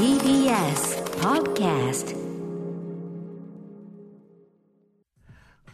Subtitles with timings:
[0.00, 2.16] TBS Podcast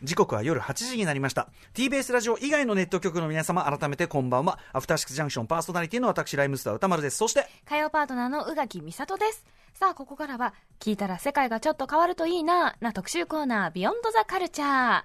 [0.03, 9.47] 時刻は夜8時になりました TBS ラジオ以外のネット局の皆様改めてこんばんはアフターシックスジャンクションパーソナリティの私ライムスター歌丸ですそして火曜パートナーの宇垣美里です。
[9.75, 15.03] さあ、ここからは、聞いたら世界がちょっと変わるといいな、な特集コーナー、ビヨンドザカルチャー。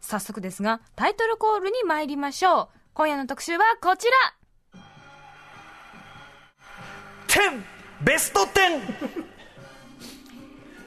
[0.00, 2.68] 早速ですが、タイトルコールに参りましょう。
[2.94, 4.12] 今夜の特集はこちら
[7.26, 8.46] 10ベスト 10!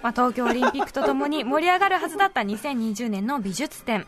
[0.03, 4.05] まあ、東京オリンピックとともに盛り上がるはずだった2020年の美術展。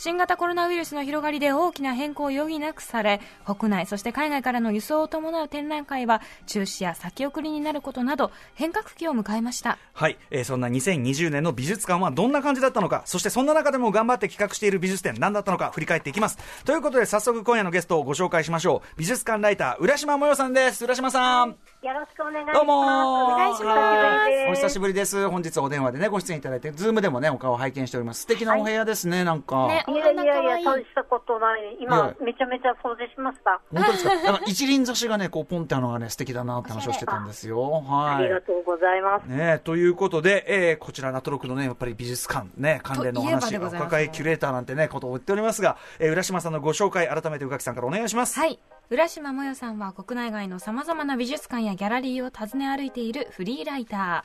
[0.00, 9.76] 新型コロナウイルスの広がりで大きな変更を余儀なくされ、国内、そして海外からの輸送を伴う展覧会は中止や先送りになることなど、変革期を迎えました。
[9.92, 22.54] はい、えーそんな2020年の美術館はどんな感じだったのかそしてそんな中でも頑張って企画している美術展何だったのか振り返っていきますということで早速今夜のゲストをご紹介しましょう美術館ライター浦島もよさんです浦島さんよろしくお願いします。
[22.58, 24.50] どうもお願いします。
[24.50, 25.30] お久しぶりです。
[25.30, 28.20] 本日お電話でねご出演いただいて Zoom でもねお顔を拝見しております。
[28.22, 30.62] 素敵なお部屋ですね、なんか、ねいやいやい。
[30.62, 31.62] や、大したことない。
[31.80, 31.88] いや。
[31.88, 33.62] 今、めちゃめちゃ掃除しました。
[33.72, 34.14] 本当ですか？
[34.14, 37.62] なんか一輪挿しがねこうポンってあるのがね素敵だなって話をしてたんですよ。
[37.88, 38.14] はい。
[38.16, 39.24] ありがとうございます。
[39.24, 48.38] ねということで、えーこちらナトロクのね、やっぱり美術館ね、関連のお話をといえばでございます抱えキュレーターなんてね、ことを言っておりますが、えー浦島さんのご紹介、改めて宇垣さんからお願いします。
[48.38, 48.58] はい。
[48.90, 54.24] 浦島もよさんは国内外の様々な美術館やギャラリーを訪ね歩いているフリーライタ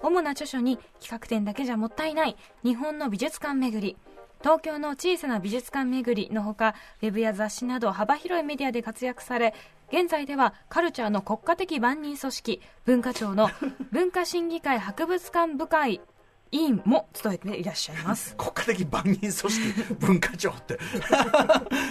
[0.00, 0.06] ー。
[0.06, 3.96] 主な著書に企画展だけじゃもったいない日本の美術館巡り。
[4.42, 9.54] 東京の小さな美術館巡りのほか、ウェブや雑誌など幅広いメディアで活躍され、
[9.90, 13.48] 現在ではカルチャーの国家的万人組織、文化庁の
[13.92, 16.02] 文化審議会博物館部会
[16.52, 18.36] 委員も務めていらっしゃいます。
[18.36, 20.78] 国家的万人組織文化庁って。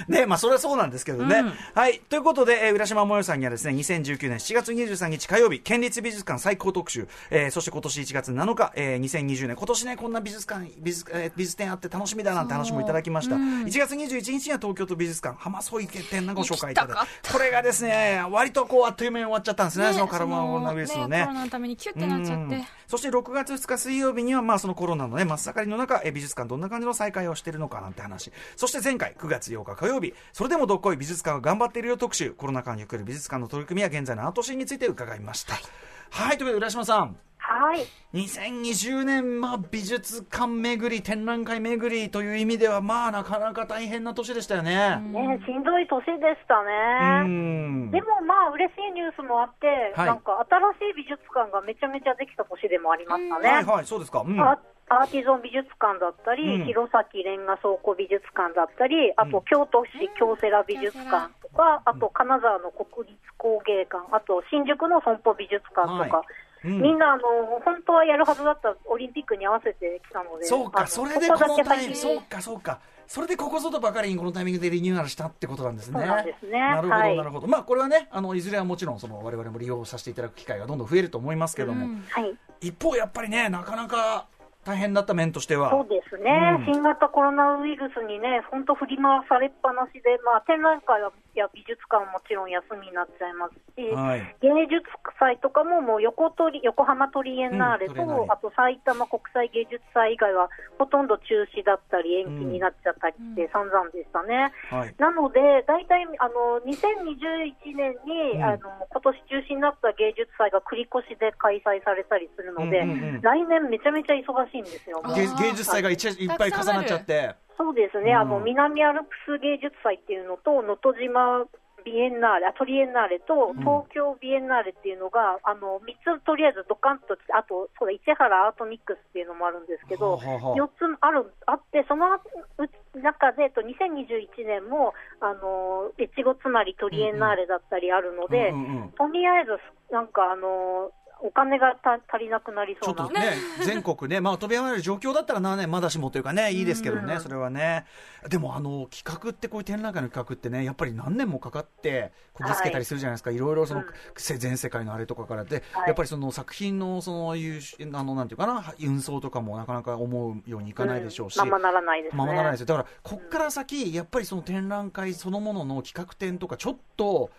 [0.08, 1.40] ね、まあそれはそうなんですけどね。
[1.40, 2.00] うんはい。
[2.10, 13.36] ということで、えー浦島もよさんにはですね、2019年7月23日火曜日、県立美術館最高特集、えーそして今年1月7日、えー2020年、今年ね、こんな美術館、美術,、えー美術展あって楽しみだなんて話もいただきました。
[13.36, 21.34] うん1月21日には東京都美術館、浜添池展のご紹介いただ行きこれがですね、割とこう、あっという間に終わっちゃったんですね、そのカロナウイルスのねコロ。
[21.34, 22.66] ナのためにキュッてなっちゃってうん。
[22.88, 28.34] そして6月2日水曜日には、まあ、そのコロナのね、真っ盛りの中、美術館どんな感じの再開をしているのかなんて話。
[28.58, 35.54] そして前回、9月8日火曜日、それでもどっこい美術館が頑張っているよ特集、コロナ禍における美術館の取り組みや現在のアートシーンについて伺いました。
[35.54, 35.64] はい、
[36.12, 37.16] ということで、浦島さん。
[37.38, 37.86] はい。
[38.14, 45.00] 2020年、まあ、美術館巡り、展覧会巡りという意味では、まあ、なかなか大変な年でしたよね。
[45.00, 47.28] ね、しんどい年でしたうね。
[47.28, 47.92] ん。
[47.92, 53.50] でもまあ、嬉しいニュースもあって、はいなんか新しい美術館がめちゃめちゃできた年でもありましたね。
[53.50, 54.22] はいはい、そうですか。
[54.22, 54.40] うん。
[54.40, 54.60] ア
[54.92, 66.24] アーティゾン美術館だったり、うん弘前レンガ倉庫美術館だったり、あうんと京都市京セラ美術館とか、あと金沢の国立工芸館、あと新宿の損保美術館とか、は
[66.64, 66.70] い。
[66.70, 66.82] うん。
[66.82, 67.24] みんなあの
[67.66, 72.80] 本当はやるはずだったオリンピックに合わせてきたので、そうか、それでこのタイミング、そうか、そうか。
[73.08, 76.00] それでここぞとばかりにこのタイミングでリニューアルしたってことなんですね。
[76.00, 76.60] なすね。
[76.60, 77.18] なるほど、はい。
[77.18, 77.48] なるほど。
[77.48, 82.06] まあ、これはね、あの、いずれはもちろん、その、我々も利用させていただく機会がどんどん増えると思いますけども、うん。
[82.10, 84.28] はい、一方、やっぱりね、なかなか
[84.64, 86.30] 大変だった面としては、そうですね、
[86.60, 86.74] うん。
[86.74, 91.02] 新型コロナウイルスにね、本当振り回されっぱなしで、まあ、展覧会
[91.34, 94.36] や美術館ももちろん休みになっちゃいますし、はい。
[94.42, 94.84] 芸術
[95.18, 104.52] 祭とかももう横取り横浜トリエンナーレと、うんあと埼玉国際芸術祭以外はほとんど中止だったり延期になっちゃったりして散々でしたね。
[104.70, 104.94] はい。
[105.00, 108.44] なので、大体あの2021年に、うん。
[108.44, 113.22] あの今年中止になった芸術祭が繰り越しで開催されたりするので、うんうんうん。
[113.22, 115.02] 来年めちゃめちゃ忙しいんですよ。
[115.04, 118.18] あ芸芸術祭がいちいっぱい重なっちゃって、そうですね、うん。
[118.18, 121.48] あの南アルプス芸術祭っていうのと、能登島
[121.84, 123.58] ビエンナーレ、あトリエンナーレとん。
[123.58, 130.56] 東京ビエンナーレっていうのが、あの3つとりあえずドカンとあとそうだ市原アートミックスっていうのもあるんですけど、はあはあはあ。
[130.58, 138.92] 4つあるあって、そのう中で、えっと2021年も、あの越後つまりトリエンナーレだったりあるので、うんうんうん。
[138.94, 139.58] とりあえず、
[139.92, 140.92] なんかあの
[141.24, 143.02] お金がた足りなくなりそうな。
[143.02, 143.34] ちょっとね、
[143.64, 147.86] 全国ね、まあ、飛び上がる状況だったらな、ね、まだしもというかね、いいですけどね、それはね。
[148.28, 153.88] でも、あの、企画って、こういう展覧会の企画ってね、やっぱり何年もかかって、こぎつけたりするじゃないですか、い、ろいろ、その、うん。
[154.18, 155.88] せ全世界のあれとかからで、はい。
[155.88, 157.62] やっぱりその作品の、その、いう、
[157.94, 161.40] あの、なんていうかな、運送とかもなかなか思うようにいかないでしょうし。
[161.40, 161.50] うん。
[161.50, 162.18] ままならないですね。
[162.18, 162.62] ままならないです。
[162.62, 162.66] よ。
[162.68, 167.30] だから、こっから先、やっぱりその展覧会そのものの企画展とか、ちょっと、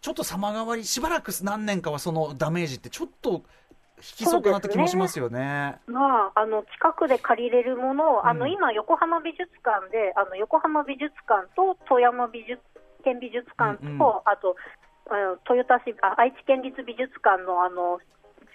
[0.00, 3.42] ちょっと様変わり、しばらく何年かはそのダメージってちょっと
[3.98, 5.78] 引きそうかなって気もしますよね。
[5.86, 12.60] まあ、あの近くで借りれるものを、あのうん今、横浜美術館で、あの横浜美術館と富山美術
[13.02, 14.56] 県美術館と、うんうんあと
[15.10, 17.98] 豊田市あ愛知県立美術館のあの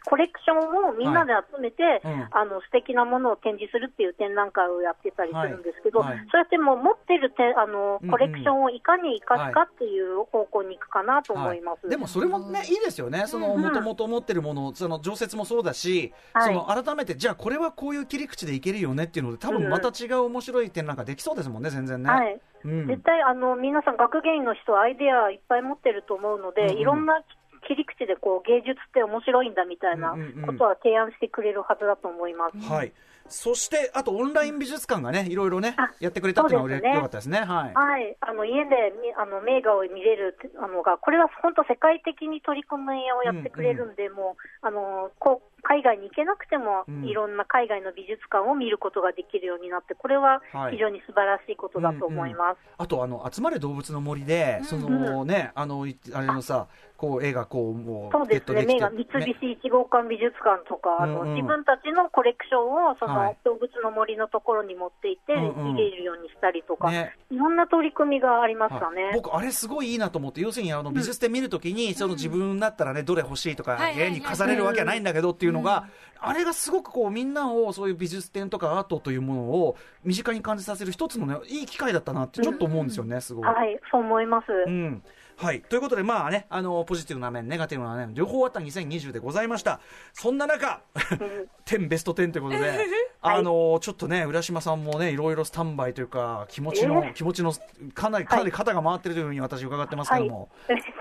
[0.05, 2.01] コレクションをみんなで集めて、はい。
[2.03, 2.27] うん。
[2.31, 6.17] あの素敵なものを展示するっていう展覧会をやってたりするんですけど、はい。
[6.17, 6.27] はい。
[6.31, 11.85] そうやってもう持ってるてあのコレクションをいかに生かすかっていう方向に行くかなと思います。
[11.85, 11.89] はい。
[11.91, 16.53] でもそれもね、いいですよね、もともと持ってるもの、その常設もそうだし、はい。
[16.53, 22.09] その改めて、じゃあ、これはこういう切り口でいけるよねっていうので、多分また違う面白い点なんかできそうですもんね、全然ね。
[22.09, 22.41] はい。
[22.65, 22.87] うん。
[22.87, 26.77] 絶対あの皆さん、学芸員の人、アイデアいっぱい持ってると思うので、うんうん。
[26.77, 27.21] いろんな
[27.67, 30.45] 切り口でこう芸術って面白いんだみたいなうんうんうん。
[30.45, 32.57] ことは提案してくれるはずだと思います。
[32.71, 32.91] はい、
[33.27, 37.39] そして、あとオンライン美術館がね、いろいろねあ、やってくれたっていうのうかったですね。
[37.39, 37.73] はい。
[37.73, 47.05] はい、あの家でみあの名画を見れるあのが、これは本当、世界的に取り組みをやってくれるんで、もうあのこう海外に行けなくても、うん。
[47.05, 50.73] いろんな海外の美術館を見ることができるようになって、これははい。
[50.73, 52.57] 非常に素晴らしいことだと思います。
[52.77, 56.67] あとあの集まれ動物の森で、そのね、あのいあれのさ、
[56.97, 59.35] こう絵がこうもうそうですね、名画、三ね。
[59.39, 61.35] 菱一号館美術館とか、あのうんうん。
[61.35, 63.37] 自分たちのコレクションをその、はい。
[63.43, 65.75] 動物の森のところに持っていって、うんうん。
[65.75, 67.15] 見れるようにしたりとか、ね。
[67.31, 69.03] いろんな取り組みがありましたね。
[69.05, 69.13] はい。
[69.15, 75.87] 僕、あれすごいいいなと思って、要するにあの美術展見るときに、その自分だったらね、どれ欲しいとか、はいはいはい家に飾れるわけはないんだけどっていうのが、
[76.19, 83.45] あれがすごくこう、みんなをそういう美術展とかアートというものを身近に感じさせる一つのね、いい機会だったなってちょっと思うんですよね、すごい。
[83.45, 84.45] はい、そう思います。
[84.67, 85.03] うん
[85.43, 85.61] はい。
[85.61, 89.81] ということで、まあね、あの、ポジティブな面、ネガティブな面、両方あった2020でございました。
[90.13, 90.81] そんな中、
[91.65, 92.85] 10ベスト10ということで、
[93.21, 97.53] あの、ちょっとね、浦島さんもね、いろいろスタンバイというか、気持ちの、え気持ちの、
[97.93, 100.29] かなり、かなり肩が回ってるというふうに私伺ってますけはい。
[100.29, 100.49] ども、、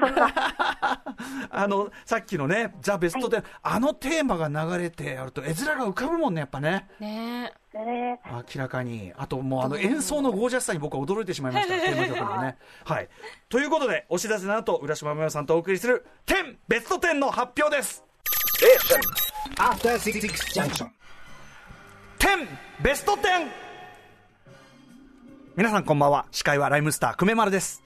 [0.00, 0.32] そんな。
[1.50, 6.88] あの、さっきのね、ザ・ベスト10、あのテーマが流れてやると、絵面が浮かぶもんね、やっぱね。
[6.98, 8.20] ねね
[8.54, 9.12] 明らかに。
[9.16, 11.74] あともうあの演奏のゴージャスさに僕は驚いてしまいました。
[11.80, 12.56] テーマ曲のね。
[12.84, 13.08] はい。
[13.48, 18.04] ということで、お知らせの後、浦島もよさんとお送りする、10ベスト10の発表です。
[19.56, 20.20] After Six
[20.54, 20.88] Junction.
[22.19, 22.46] 10
[22.82, 23.48] ベスト 10!
[25.56, 26.26] 皆さんこんばんは。
[26.30, 27.82] 司会はライムスター、久米丸です。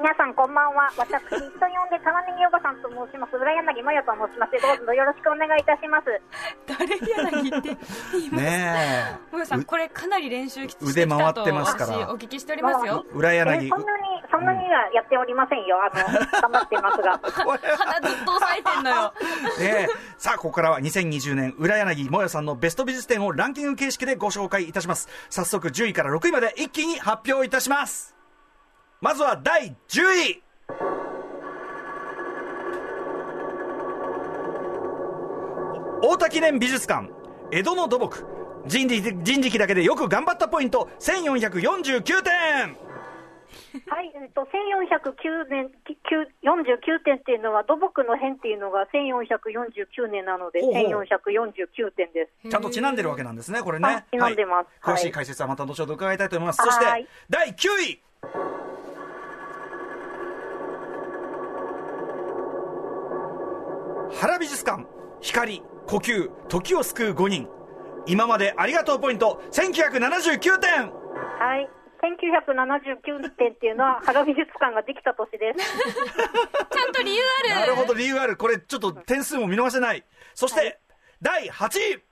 [0.00, 0.88] 皆さんこんばんは。
[0.96, 3.36] 私、人呼んで玉ねぎおばさんと申します。
[3.36, 4.52] 浦柳もよと申します。
[4.56, 6.08] どうぞよろしくお願いいたします。
[6.64, 7.76] 誰柳って
[8.12, 8.44] 言います？
[8.44, 13.12] ねもよさんこれかなり練習腕回ってますから私お聞きしておりますよえ。
[13.12, 13.68] 裏え柳。
[13.68, 15.76] そんなに、そんなにはやっておりませんよ。
[15.84, 16.02] あの、
[16.40, 17.20] 頑張っていますが。
[17.20, 19.12] 鼻ずっと押さえてんのよ。
[19.60, 25.08] ねえさあ、ここからは2020年、浦柳もよさんのベスト美術展をランキング形式でご紹介いたします。
[25.28, 28.16] 早速、10位から6位まで一気に発表いたします。
[29.00, 30.42] まずは第10位。
[36.02, 37.08] 大田記念美術館、
[37.50, 38.26] 江戸の土木。
[38.66, 42.76] 人力人力だけでよく頑張ったポイント、1449点。
[43.88, 52.50] はい、えっと、1409年、き9 49点っていうのは、土木の変っていうのが1449年なので、1449点です。
[52.50, 53.88] ちゃんとちなんでるわけなんですね、これね。
[53.88, 56.58] あちなんでますはい詳しいはい解説はまた後ほど伺いたいと思います。
[56.62, 58.69] そしてはい、第9位。
[64.12, 64.84] 原美術館、
[65.20, 67.48] 光、呼吸、時を救う5人。
[68.06, 70.90] 今までありがとうポイント、1979点。
[70.90, 71.68] はい。
[72.02, 75.76] 1979点っていうのは、 原美術館ができた年です。
[76.70, 77.60] ちゃんと理由ある。
[77.60, 78.36] なるほど、理由ある。
[78.36, 80.04] これ、ちょっと点数も見逃せない。
[80.34, 80.80] そして、
[81.20, 82.02] 第8位。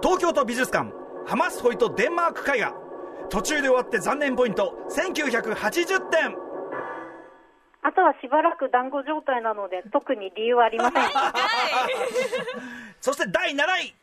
[0.00, 0.90] 東京都美術館、
[1.26, 2.87] ハマスホイとデンマーク絵画。
[3.30, 6.36] 途中で終わって残念ポイント、1980点。
[7.82, 11.02] あとはしばらく団子状態なので、特に理由はありません。
[13.00, 13.94] そして第7位。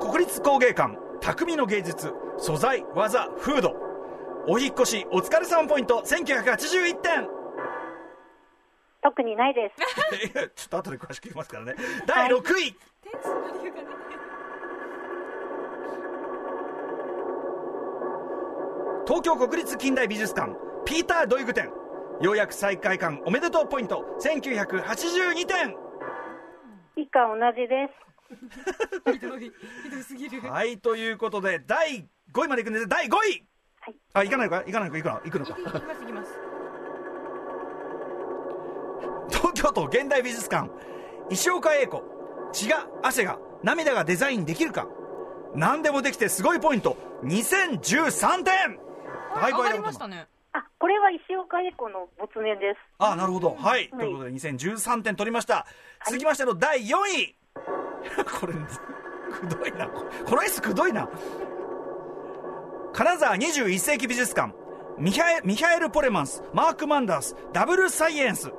[0.00, 3.74] 国立工芸館、匠の芸術、素材、技、風土。
[4.48, 7.28] お引っ越し、お疲れ様ポイント、1981点。
[9.02, 10.54] 特にないです。
[10.54, 11.74] ちょっと後で詳しく言いますからね。
[12.06, 12.76] 第6位。
[13.02, 14.02] 点数の理由がね。
[19.04, 20.52] 東京国立近代美術館、
[20.84, 21.70] ピーター・ドイグ展。
[22.20, 25.76] ようやく再開館おめでとうポイント、1982点。
[26.96, 27.88] 以下同じで
[29.04, 29.12] す。
[29.12, 29.40] ひどい。
[29.40, 30.40] ひどすぎる。
[30.48, 32.88] はい、ということで、第5位までいくんです。
[32.88, 33.44] 第5位
[33.80, 34.62] はいあ、いかないのか？
[34.68, 35.20] いかないのか？
[35.24, 35.78] いくのいくのか？
[35.78, 36.30] いきますいきます。
[39.30, 40.70] 東京都現代美術館
[41.28, 42.04] 石岡英子
[42.52, 44.86] 血が汗が涙がデザインできるか？
[45.56, 48.78] 何でもできてすごいポイント2013点
[49.34, 50.26] はい上がりましたね。
[50.52, 52.78] あ、これは石岡英子の没年です。
[52.98, 53.54] あなるほど。
[53.54, 55.66] はい、ということで2013点取りました。
[56.06, 57.34] 続きましての第4位。
[58.40, 58.54] これ
[59.32, 59.88] くどいな。
[59.88, 61.08] この S くどいな。
[62.92, 64.54] 金沢21世紀美術館。
[64.98, 66.42] ミハエミハエル・ポレマンス。
[66.52, 67.34] マーク・マンダース。
[67.52, 68.52] ダブルサイエンス。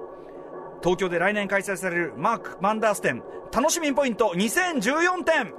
[0.82, 3.24] 東京で来年開催されるマーク・マンダース展。
[3.52, 5.54] 楽しみポイント2014点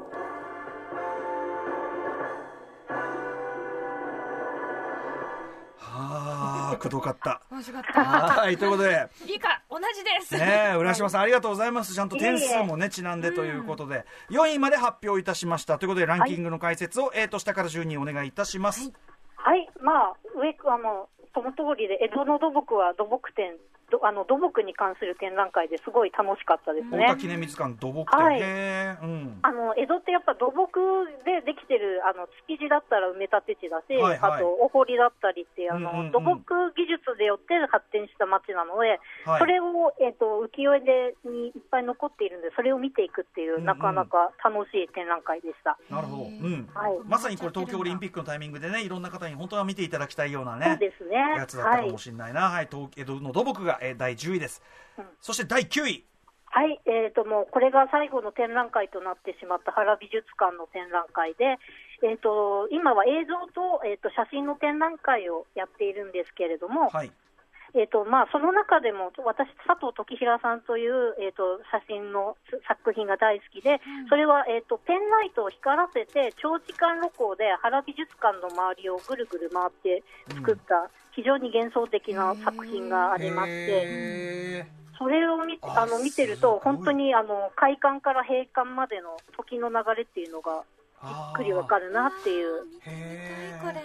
[6.75, 7.41] あくどかった。
[7.51, 8.05] 面白かった。
[8.05, 9.09] はいということで。
[9.27, 10.35] 理科同じです。
[10.35, 11.95] ねえ浦島さんありがとうございます。
[11.95, 14.05] ちゃんと点数もねちなんでということで。
[14.31, 15.79] 4位まで発表いたしました。
[15.79, 18.93] ということでランキングの解説を、えー、と下から順にお願いいたします、
[19.37, 23.53] はい、まあ、上、あの、その通りで、江戸の土木は土木展、
[23.84, 27.15] どあの土木に関する展覧会ですごい楽しかったですね。
[27.19, 28.41] 記念美術館土木展、はい。
[28.41, 29.39] うん。
[29.43, 30.81] あの江戸ってやっぱ土木
[31.25, 34.39] でできてるあの築地だったら埋め立て地だし、はいはい。
[34.39, 36.13] あとお堀だったりってあの、うんうんうん。
[36.13, 36.43] 土木
[36.75, 39.41] 技術でよって発展した町なので、はい。
[39.41, 43.65] それを、えっと浮世絵でにいっぱい残っているんで、それを見ていくっていう、うんうん。
[43.67, 45.79] なかなか楽しい展覧会でした。
[45.89, 46.69] なるほど、うん。
[46.75, 46.99] はい。
[47.07, 51.17] まさにこれ東京オリンピックのタイミングでねいろんな方に本当は見ていただきたいようなそうねですね。
[51.37, 52.69] やつだったはいかもしれないな、はい。
[52.71, 54.63] 東江戸の土木が、えー第10位です、
[54.99, 55.05] うん。
[55.21, 56.05] そして第9位。
[56.55, 61.59] はい、えー、ともうこれが最後の展覧会となってしまった原美術館の展覧会で、
[62.07, 67.11] えー、と今は映像と,、えー、と写真の展覧会をやっているんですけれども、はい
[67.75, 72.37] えーとまあ、その中でも私、佐藤時平さんという、えー、と写真の
[72.69, 80.03] 作品が大好きで、それは、えー、とペンライトを光らせて長時間露光で原美術館の周りをぐるぐる回って
[80.39, 84.67] 作った、非常に幻想的な作品がありまして。
[84.71, 90.63] へそれを見ああの見てると、本当にあの開館から閉館までの時の流れっていうのが
[91.11, 92.67] っくりわかるなっていう。
[92.81, 93.83] へこれ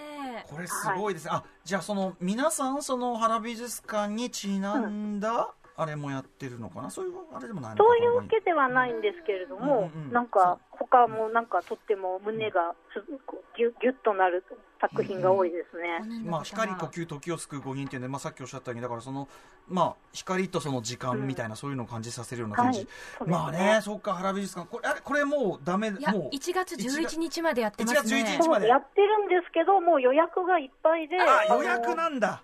[0.48, 1.24] これすごいです。
[1.26, 6.90] ね、あじゃあその皆さんその原美術館にちなんだ、あれもやってるのかな？
[6.90, 7.88] そういうあれでもないのかな？
[7.88, 10.12] そういうわけではないんですけれども、うんうんうん。
[10.12, 14.44] なんか他もなんかとっても胸がすこうギュギュッとなる
[14.80, 16.22] 作品が多いですね。
[16.24, 19.28] まあ、光、呼吸、時を救う五人っていうんで、まあ、さっきおっしゃったように、だからその、
[19.68, 22.88] まあ、光とその時間みたいな、そういうのを感じさせるような展示。
[23.18, 23.28] はい。
[23.28, 26.34] まあね、そっか、原美術館、これ、あれ、これもうダメ、いやもう。
[26.34, 28.68] 1月11日までやってます1月11ね日まで。
[28.68, 32.42] やってるんですけど、もう予約がいっぱいで、あ、予約なんだ。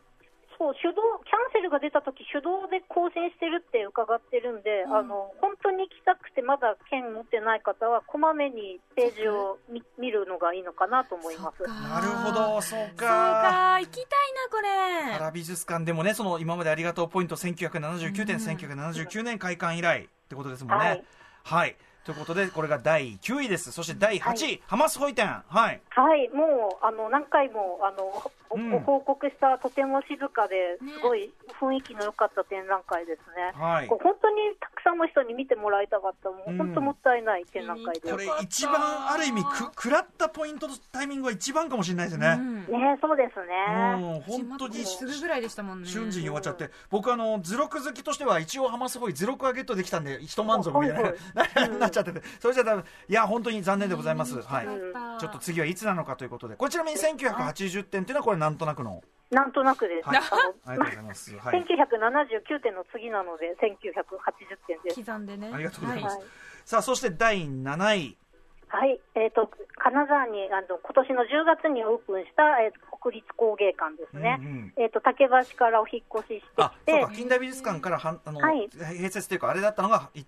[0.59, 11.63] そう手動キャンセルが出たとき、手動で更新してるって伺ってるんで、あの本当に行きたくて、まだ券持ってない方は、こまめにページを見見るのがいいのかなと思います。
[11.63, 13.07] なるほど、そうそうか。
[13.07, 20.87] か行きたいなこれ原美術館でもね、その今までありがとうポイント1979点、1979年開館以来ってことですもんね。
[20.87, 21.05] はい
[21.47, 21.77] はい。
[22.07, 23.73] ということで、これが第9位です。
[23.73, 25.27] そして第8位、ハマスホイ店。
[25.49, 25.81] はい。
[25.91, 33.51] はい、もうあの何回もあのごうんご報告した、とても静かでねすごい雰囲気の良かった展覧会ですね。
[33.61, 38.13] はいこう本当にたくさんの人に見てもらいたかった、もううん本当もったいない展覧会です。
[38.13, 42.37] これ一番ある意味く食らったポイントのタイミングが一番かもしれないですね。
[42.39, 44.19] うんね、そうですうね。
[44.19, 51.03] ん、本当にすぐぐらいでしたもんね瞬時に終わっちゃって、僕あの図録好きとしては一応ハマスホイ図録はゲットできたんで一満足みたい
[51.35, 54.41] な、 ちゃってて、それじゃ多分いや本当に残念でございます。
[54.43, 54.67] はい。
[54.67, 60.09] うんちょっと次はいつなのかということで、これちなみに1980点っていうのはこれなんとなくの、なんとなくです。
[60.09, 60.19] はい
[60.67, 61.37] ありがとうございます。
[61.39, 61.65] はい。
[61.65, 65.01] 1979点の次なので、1980点です。
[65.03, 66.19] 刻んでねありがとうございます。
[66.19, 66.27] はい
[66.67, 68.19] さあそして第7位。
[68.69, 74.39] はい、えっ、と、金沢に、あの、今年の10月にオープンした、えーと国立工芸館ですね。
[74.41, 80.27] うんうんえっ、と、竹橋からお引っ越ししてあき、てそうか、、近代美術館からはんあの、はい併設というかあれだったのがいい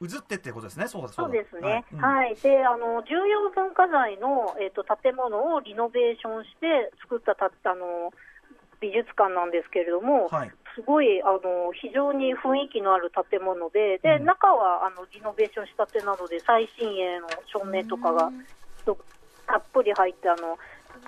[0.00, 0.88] 移ってってことですね。
[0.88, 1.84] そうだそうだですね。
[1.92, 2.34] うんはい。
[2.36, 8.12] で、あの、重要文化財の、えっ、と、建物をリノベーションして作ったた、あの、
[8.80, 10.52] 美術館なんですけれども、はい。
[10.76, 14.24] すごい、あの、非常に雰囲気のある建物で、で、うん。
[14.28, 18.30] 中は、あの、リノベーションしたてなので、最新鋭の照明とかが、
[18.84, 18.98] と
[19.48, 20.58] たっぷり入って、あの、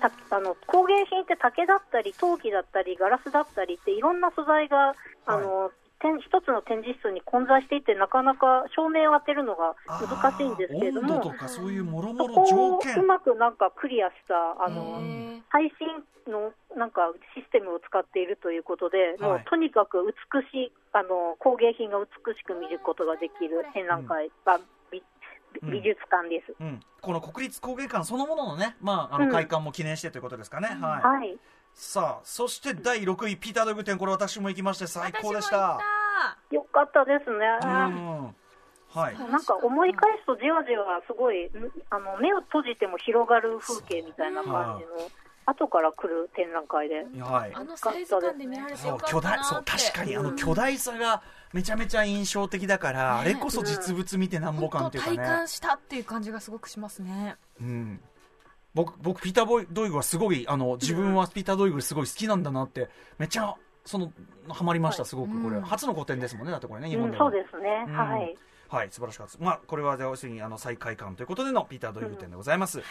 [0.01, 4.95] たあの工芸品って竹だったり陶器だったりガラスだったりっていろんな素材が、
[5.25, 13.07] あの展一つの展示室に混在していてなかなか照明を当てるのが難しいんですけれどもそういうもろもそろこをう条件。
[13.07, 19.41] まくなんかクリアしたあの、へ最新のなんかシステムを使っているということで、もはい。
[19.41, 24.31] うとにかく美しいあの工芸品が美しく見ることができる展覧会、うん。
[25.63, 26.53] 美術館です。
[26.59, 29.31] うん、この国立工芸館そのもののね、まあ、あのうん。
[29.31, 31.37] 開館も記念してということですかね、はい、はい
[31.79, 36.55] さあそして第6位ピーター・ドッグ店これ私も行きまして最高でし私も行った。
[36.55, 37.37] よかったですね。
[37.63, 38.35] うん。
[38.91, 39.17] はい。
[39.17, 41.49] なんか思い返すとじわじわすごいん
[41.89, 45.09] あの目を閉じても広がる風景みたいな感じの、
[45.45, 47.05] 後から来る展覧会で。
[47.21, 47.51] はい。
[47.55, 55.15] あのサイズ感で見られてそうよか巨大そうったなって確かにあの巨大さがめちゃめちゃ印象的だから、ねあれこそ実物見てなんぼ感っていうかね。
[55.15, 57.37] 体感したっていう感じがすごくしますね。
[57.61, 58.01] うん
[58.73, 64.11] 僕、僕、ピーターボイ・ドイグはすごい、あの、自分はピーター・ドイグすごい好きなんだなって、めっちゃ、その、
[64.49, 65.57] ハマりました、すごく、これ。
[65.57, 67.31] うん初の古典ですもんね、だってこれね、日うん、本では。
[67.31, 68.37] そうですね、うんはい。
[68.69, 69.43] はい、素晴らしかったです。
[69.43, 72.79] まあ、これは、要するに、あの、再開館ということでのピーター・ドイグ展でございます。
[72.79, 72.85] はい。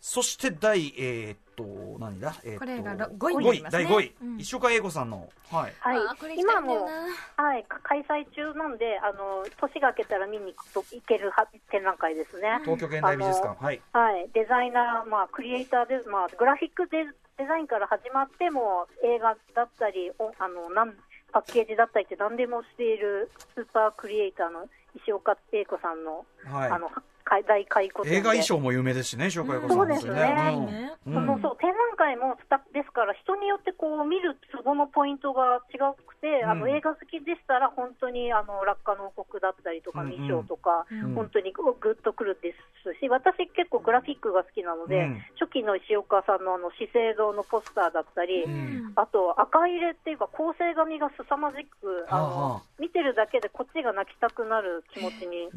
[0.00, 2.34] そして、第、えーっと、何だ？
[2.42, 3.84] えーっと、これがろ5位に5位、なりますね。
[3.84, 4.40] 第5位、うん。
[4.40, 5.74] 石岡英子さんの、はい。
[5.78, 6.38] はい。
[6.38, 6.88] 今も、
[7.36, 12.58] はい、か開催中なんで、あの年が明けたら見に行くと行けるは展覧会ですね。
[12.62, 13.82] 東京現代美術館、はい。
[13.92, 17.04] はい、デザイナー、まあ、クリエイターで、まあ、グラフィックデ
[17.36, 20.94] デザインから始まっても、映画だったり、おあのなん
[21.32, 24.66] パッケージだったりって何でもしているスーパークリエイターの
[24.96, 26.70] 石岡英子さんの,、はい。
[26.70, 27.02] あのか
[27.46, 30.90] 大回顧映画衣装も有名ですしね、石岡英子さんそうですね。
[31.04, 31.56] そのそう。
[31.58, 32.36] 展覧会も
[32.74, 40.12] ですから、人によってこう見るツボのポイントが違くて、あのうん映画好きでしたら、本当にあの落下の王国だったりとか、うんうん。
[40.12, 41.14] 未章とか、ん。
[41.14, 42.52] 本当にグッとくるで
[42.84, 45.22] すし、私、結構グラフィックが好きなので、うん。
[45.38, 48.92] 初期の石岡さんのあの資生堂のポスターだったり、ん。
[48.96, 55.48] あと赤入れっていうか、構成紙が凄まじく、あのあ見てるだけでこっちが泣きたくなる気持ちに。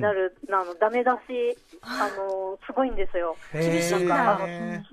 [0.00, 3.36] なる、あのダメ出し、あのすごいんですよ。
[3.52, 4.38] 厳しいんだ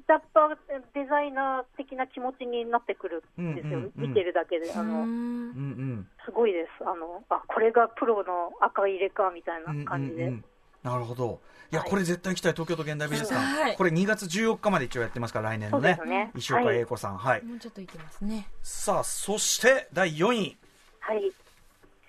[0.07, 0.57] 下っ端
[0.93, 6.07] デザイナー的な気持ちになってくるんですよ、うんうんうん見てるだけで、あのうん。
[6.25, 10.45] すごいですあのあ、これがプロの赤入れかみたいな感じで、うんうんうん
[10.85, 11.41] なるほど。
[11.71, 13.43] いや、はいこれ絶対行きたい、東京都現代美術館。
[13.43, 16.31] はいこれ2月14日まで一応やってますから、来年のねそうですね。
[16.35, 17.17] 石岡英子さん。
[17.17, 17.43] はい。
[17.43, 20.57] もうちょっといきますねさあ、そして、第4位。
[20.99, 21.31] はい、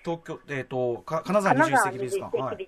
[0.03, 2.37] 東京、えっ、と、か金沢21金沢世紀美術館。
[2.37, 2.67] 21はい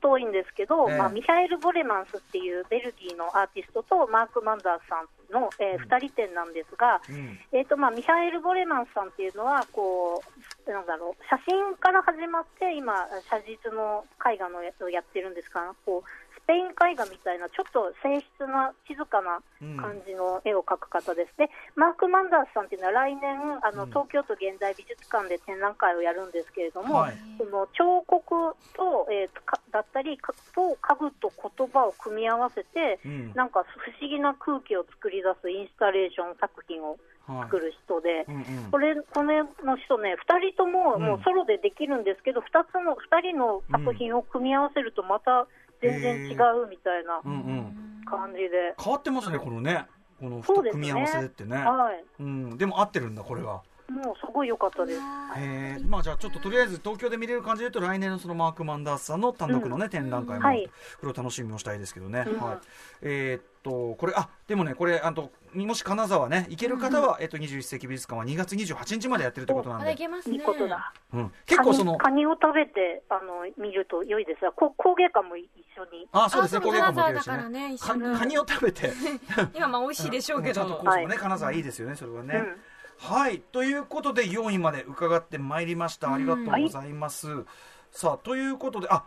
[0.00, 0.98] と遠いんですけど、ええ。
[0.98, 7.38] まあ、ミハエル・ボレマンスっていうベルギーのアーティストとマーク・マンダースさんの、え2人展なんですが、うん。
[7.52, 10.22] えーとまあ、ミハエル・ボレマンスさんっていうのはこ
[10.66, 12.94] うなんだろう写真から始まって今、
[13.28, 19.38] 写実の絵画のやつをやってるんですがこうスペイン絵画みたいなちょっと静筆な静かな
[19.80, 23.90] 感じの絵を描く方です、でマーク・マンダースさんっていうのは来年あの、うん。
[23.90, 27.14] 東京都現代美術館で展覧会をやるんですけれども、はい。
[27.38, 33.32] その彫刻と,、えーとかだったりかと家具と言葉を組み合わせて、うん。
[33.34, 36.98] なんか不思議な空気を作り出すインスタレーション作品を
[37.28, 37.44] はい。
[37.44, 38.70] 作る人で、うんうん。
[38.70, 41.02] これこれの人ね、2人ともうん。
[41.02, 45.46] もうソロでできるんですけど、2つの2人の作品を組み合わせると、また
[45.80, 48.04] 全然違うみたいなうんうん。
[48.04, 49.86] 感じで、変わってますね、このね。
[50.18, 51.56] この組み合わせってね。
[51.56, 52.58] はい、うん。
[52.58, 53.62] でも合ってるんだ、これが。
[53.90, 55.00] もうすごい良かったです。
[55.36, 55.88] えー。
[55.88, 60.70] まあじゃあちょっととりあえず東京で見れる感じで言うと来年のそのマーク・マンダースさんの単独のね、展覧会も、はい。
[61.00, 62.40] これを楽しみにしたいですけどね、うん。
[62.40, 62.58] はい。
[63.02, 70.36] えーっとこれあでもねこれあともし金沢ね行ける方は、えっと21世紀美術館は2月28日までやってるということなんで、けますね。
[70.36, 70.92] いいことだ。
[71.12, 74.42] うん、結構そのカニを食べてあの見ると良いです。
[74.42, 76.08] が、こ工芸家も一緒に。
[76.12, 76.60] あそうですね。
[76.60, 78.02] 金沢だからねね一緒に。
[78.02, 78.92] かカニを食べて。
[79.54, 81.18] 今まあ美味しいでしょうけちゃんとどコースもね、はい。
[81.18, 82.56] 金沢いいですよねそれはね、うん。
[82.98, 83.40] はい。
[83.40, 86.12] ということで4位まで伺ってまいりました。
[86.12, 87.44] ありがとうございます、
[87.90, 89.04] さあということであ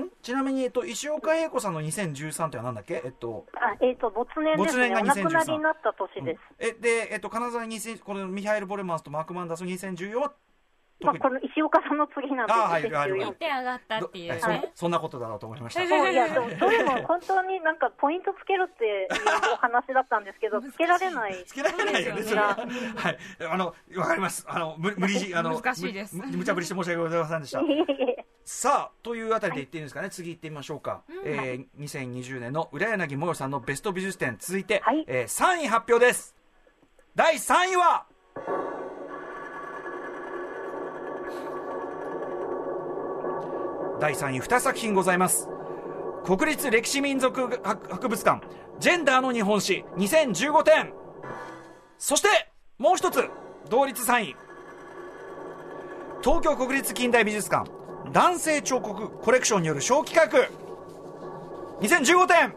[0.00, 0.08] ん？
[0.22, 3.02] ちなみに、えっと、石岡英子さんの2013ってはなんだっけ？
[3.04, 6.40] えっとあえー、と没年ですね、没年がお亡くな2013りになった年です。
[6.58, 10.32] えで、えっと、金沢2000このミハエル・ボレマンスとマーク・マンダース2014は
[11.04, 15.80] まあ、この石岡さんの次なんで、あはいはい2014見て上がったっていうどねえそそんなことだろうと思いました。
[15.80, 19.08] そういやでもどれも本当になんかポイントつけるっていう
[19.54, 21.44] お話だったんですけど、つけられない。
[21.46, 22.22] つけられないよね、は。
[22.22, 23.18] ですはい。
[23.50, 24.44] あの、わかります。
[24.48, 27.64] あの、無無理じ、あの、難しいです無茶ぶりして申し訳ございませんでしたい。
[27.70, 30.10] えいえさあ、というあたりで言っていいんですかね？
[30.10, 31.02] 次行ってみましょうか。
[31.24, 36.34] えー、2020年の浦柳もよさんのベスト美術展、続いて、はいえー、3位発表です。
[37.14, 38.06] 第3位は、
[44.02, 45.48] 第3位2作品ございます。
[46.24, 48.44] 国立歴史民族博博物館
[48.80, 50.92] ジェンダーの日本史2015点。
[51.98, 52.28] そして
[52.78, 53.30] もう一つ
[53.70, 54.36] 同率3位。
[56.20, 57.70] 東京国立近代美術館
[58.12, 60.48] 男性彫刻コレクションによる小企画
[61.80, 62.54] 2015点。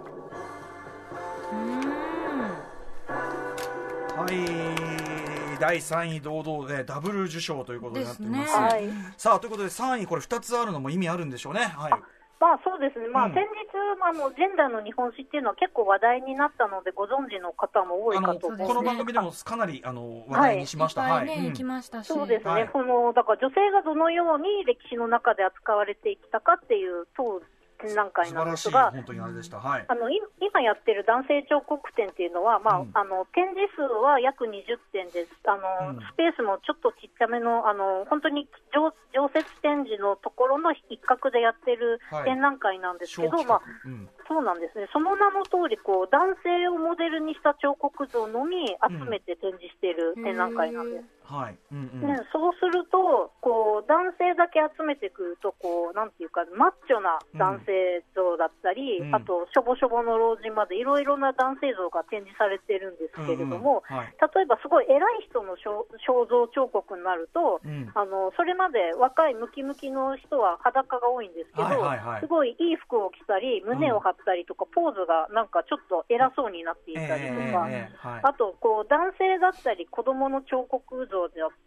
[4.17, 4.94] はい
[5.59, 8.43] 第3位堂々でダブル受賞ということになっています。
[8.43, 8.61] ですね。
[8.61, 8.89] はい。
[9.17, 11.61] さあということで3位これ2つあるのも意味あるんでしょうね。
[11.61, 11.91] はい。
[12.39, 13.33] まあそうですね、まあ、うん。
[13.33, 13.47] 先日、
[14.03, 21.05] あのジェンダーの日本史っていうのは結構話題になったので、ご存知の方も多いかと思うこの番組でもかなりあの話題にしました、い。
[21.05, 21.25] っぱい。
[21.27, 21.45] ね、うん。
[21.47, 22.07] 行きましたし。
[22.07, 27.41] そうですね、はのだから女性がどのように歴史の中で扱われてきたかっていう当
[27.79, 29.57] 展覧会なんですが、本当にあれでした。
[29.59, 29.85] はい。
[29.87, 32.91] あのい今やってる男性彫刻展っていうのは、まあうん。
[32.93, 35.99] あの展示数は約20点です、あのうん。
[35.99, 42.25] スペースもちょっとちっちゃめの、あの本当に常常設展示のところの一角でやってるはい。
[42.25, 43.59] 展覧会なんですけど、小企画。
[43.59, 44.09] まあ、うん。
[44.27, 44.87] そうなんですね。
[44.91, 51.14] その名の通り、こう、男性をモデルにした彫刻像のみ集めて展示している展覧会なんです。
[51.25, 51.57] はい。
[51.71, 52.07] うんうん。
[52.07, 59.15] ね、そうすると、こう男性だけ集めてくるとこう、なんていうか、マッチョな男性像だったり、うん。
[59.15, 63.97] あと、しょぼしょぼの老人までいろいろな男性像が展示されてるんですけれども、うん。
[63.97, 64.05] うん。
[64.05, 64.13] はい。
[64.35, 67.89] 例えばすごい偉い人の肖肖像彫刻になると、うん。
[67.95, 72.21] あの、それまで若いムキムキの人は裸が多いんですけど、はいはいはい。
[72.21, 78.21] すごいいい服を着たり、胸を張ったりとか、ポーズがなんかちょっと偉そうになっていたりとか、ええええはい。
[78.23, 81.14] あとこう男性だったり子供の彫刻像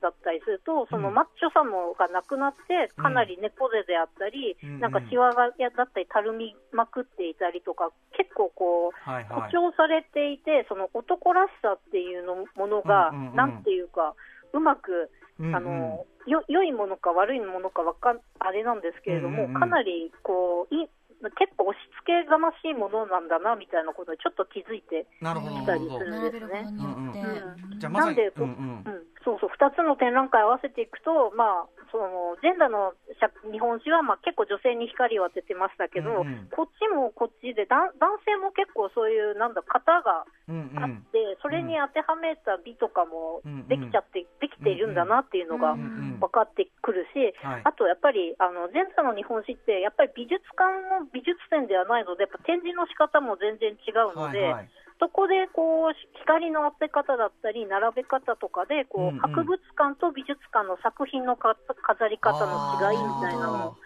[0.01, 4.81] だったりすると、そのうんマッチョさもがなくなって、かなり猫背であったり、うん。
[4.81, 9.53] なんかシワがやだったり、たるみまくっていたりとか、結構こう、はいはい。
[9.53, 13.37] 誇張されていて、その男らしさっていうのものが、うんうんうん。
[13.37, 14.15] なんていうか、
[14.53, 15.57] うまく、うんうん。
[15.57, 19.61] あのよ良いものか悪いものかわかんあれなんですけれども、うんうんうん。
[19.61, 20.89] かなりこうい
[21.35, 26.63] 結構押し付けがましいものなんだなみたいなことにちょっと気づいてなるほどきなるほどたりするんですね。
[26.63, 28.85] ことによって、うんじゃあまさになんでこううんうん。
[28.87, 36.49] うん、そうそう、2つの展覧会合わせていくと、まあ、そのジェンダーの写日本史はまあ結構女性に光を当ててましたけど、うんうん。
[36.49, 37.93] こっちもこっちで、男
[38.25, 47.63] 性も結構そういう、なんだ、型がうんあって、それに当てはめた美とかもうんできちゃって、できているんだなっていうのがうんうん分かってくるし、はい。
[47.69, 54.69] あとやっぱりあのジェンダーの日本史って、やっぱり美術館の美術展ではないので、やっぱ展示の仕方も全然違うので、はいはい
[55.01, 59.19] そこでこう光の当て方だったり、並べ方とかでこう、うんうん。
[59.19, 61.57] 博物館と美術館の作品のか
[61.87, 63.77] 飾り方の違いみたいなのも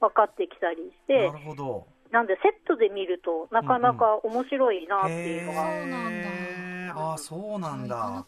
[0.00, 1.86] 分かってきたりしてなる、ほど。
[2.10, 5.62] なんでセットで見ると、なかなか面白いなっていうのが。
[5.62, 6.28] そうなんだ。
[6.28, 8.24] へーあーそうなんだ。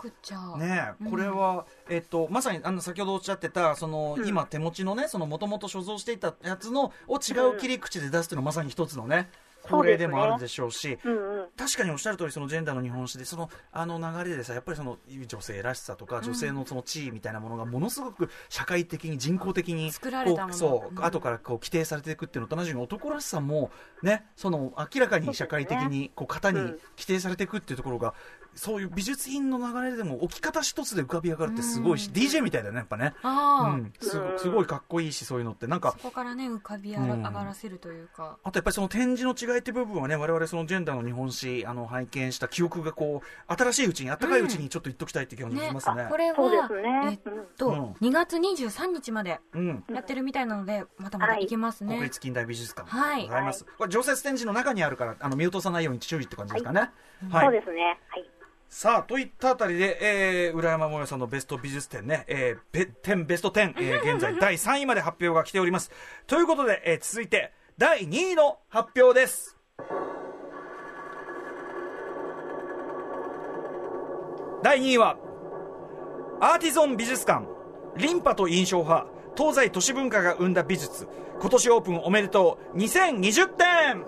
[0.59, 1.11] ねえうん。
[1.11, 4.27] これは、えっと、まさにあの先ほどおっしゃってたその、うん。
[4.27, 9.29] 今手持ちのねそのもともと所蔵していたやつのを違う切り口で出すっていうのはまさに一つのね
[9.69, 20.55] 恒例でもあるでしょうしうんうん確かにおっしゃる通りそのジェンダーの日本史でそのあの流れでさやっぱりその女性らしさとか女性のその地位みたいなものがものすごく社会的に人工的に作られたもの。
[20.55, 21.05] そう、うん。
[21.05, 23.71] 後からこう規定されていくっていうのと同じように男らしさも
[24.03, 26.67] ねその明らかに社会的にこう型にうん。
[26.97, 28.15] 規定されていくっていうところが
[28.57, 32.15] そういう美術品の流れでも置き方一つで浮かび上がるってすごいし、うん。
[32.15, 34.39] DJ みたいだよねやっぱね、ああ、うん、すごうん。
[34.39, 35.67] すごいかっこいいしそういうのって。
[35.67, 37.23] なんかそこからね浮かび上うん。
[37.35, 46.07] がらせるというか、あとやっぱりその展示の違いっていう部分はね、我々そのジェンダーの日本史、あの、拝見した記憶がこう、新しいうちに、暖かいうちにちょっと言っときたいって気がしますね。
[46.09, 47.11] これはね。
[47.11, 47.19] えっ
[47.59, 48.09] と、うん。
[48.09, 49.85] 2月23日までうん。
[49.93, 52.89] やってるみたいなのでまたまた行けますね、国立近代美術館。
[52.89, 53.27] はい。
[53.27, 53.65] ございます。
[53.77, 56.91] これ常設展示の中にあるから、あの、見落とさないように注意って感じですかね。
[57.21, 57.99] そうですね。
[58.09, 58.31] はい。
[58.77, 59.99] さあ、といったあたりで、
[60.49, 65.93] えー、浦山もよさんのベスト美術展ね、えー、べ展ベスト10、えー、 現在第3位まで発表が来ております。
[66.27, 69.57] ということで、えー、続いて、第2位の発表です。
[74.65, 75.19] 第2位は、
[76.41, 77.47] アーティゾン美術館、
[77.97, 79.07] リンパと印象派、
[79.37, 81.07] 東西都市文化が生んだ美術、
[81.41, 84.05] 今年オープンおめでとう、2020点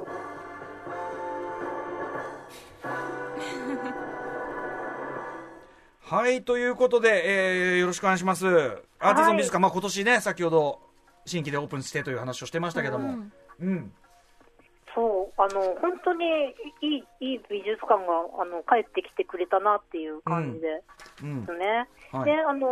[6.08, 8.46] はい、ということで、えーよろしくお願いします。
[8.46, 10.78] アーティゾン美術館、まあ今年ね、先ほど
[11.24, 13.26] 新規でオープンしてという話をしてましたけども、
[13.58, 13.92] うん、
[14.94, 16.24] そう、あの、本当に
[16.80, 20.82] いい、いい美術館が、あの、帰ってきてくれたなっていう感じで
[21.22, 21.44] うん。
[21.44, 21.86] す、ね。
[22.12, 22.24] はい。
[22.24, 22.66] で、あの、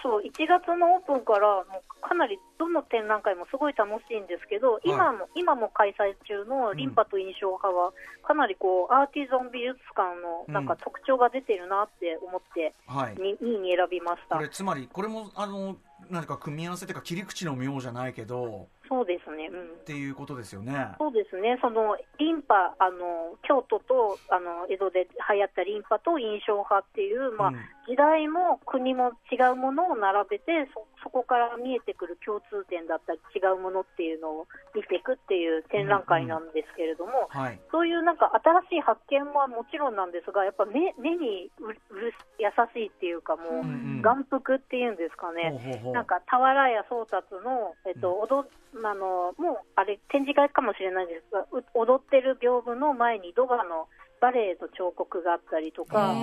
[0.00, 7.92] そう、1月のオープンから、もうかなりどの展覧会もすごい楽しいんですけど、今も、今も開催中のリンパと印象派は、
[8.26, 13.14] かなりこう、アーティゾン美術館のなんか特徴が出てるなって思って、はい。
[13.16, 14.42] に2位に選びましたこ。
[14.42, 15.76] れつまりこれもあの
[16.10, 19.48] 何か組み合わせというか切り口の妙じゃないけどそうですね。
[19.50, 19.84] うんっ。
[19.84, 20.94] ていうことですよね。
[20.98, 27.56] そうですね、そのリンパ、あの京都とあの江戸で流行ったリンパと印象派っていう、まあうん
[27.88, 37.60] 時代も国も違うものを並べてそ、そこから見えてくる共通点だったり、違うものっていうのを見ていくっていう展覧会なんですけれども、はい。
[37.70, 45.58] そういうなんか新しい発見はもちろんなんですが、やっぱ目目にうる優しいっていうか、もう、うんうん眼福っていうんですかね。
[45.58, 48.46] ほうほうなんか俵屋宗達の、えっと踊
[48.84, 53.88] あのもうあれ展示会かもしれないですがう踊ってる屏風の前にドガの
[54.20, 56.14] バレエの彫刻があったりとか、あ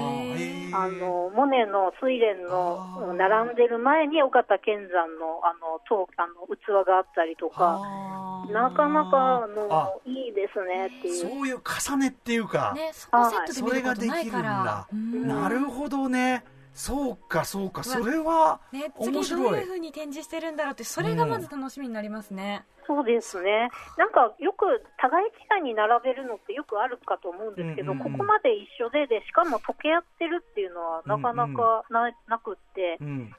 [0.88, 7.82] のモネの睡蓮の並んでる前に尾形健山のあの塔あの器があったりとか、
[8.51, 11.15] なかなかあのあいいですねっていう。
[11.15, 15.27] そういう重ねっていうか、ねそこセットでそれ見ることができるんだ、うん。
[15.27, 17.83] なるほどねそうかそうか。
[17.83, 19.59] それはね、次どう面白い。
[19.59, 23.69] いうふうに展示してるんだろうってそれがまず楽しみになりますね、そうですね。
[23.97, 28.12] なんかよく互い違いに並べるのってよくあるかと思うんですけど、うんうんうん。
[28.13, 33.36] ここまで一緒で、で、しかも溶け合ってるっていうのはなかなかな,、なくって、うん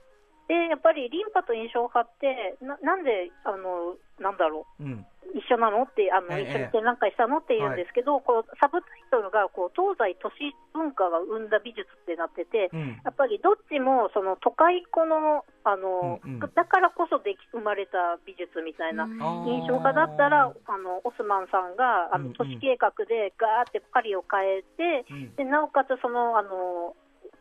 [0.48, 5.06] で、やっぱりリンパと印象派って、ななんで、あの、なんだろう、うん。
[5.34, 13.00] 一緒なのって、あの、ええ一緒に展覧会したのって言うんですけど、こう、サブタイトルが、こう、東西都市文化が生んだ美術ってなってて、うん。
[13.02, 16.38] やっぱりどっちもその都会っ子のあの、うんうん。
[16.40, 19.16] だからこそでき生まれた美術みたいなうん。
[19.48, 22.28] 印象派だったら、あのオスマンさんがあうんうん。
[22.28, 25.34] の都市計画でガーってパリを変えて、うん。
[25.36, 26.94] でなおかつそのあの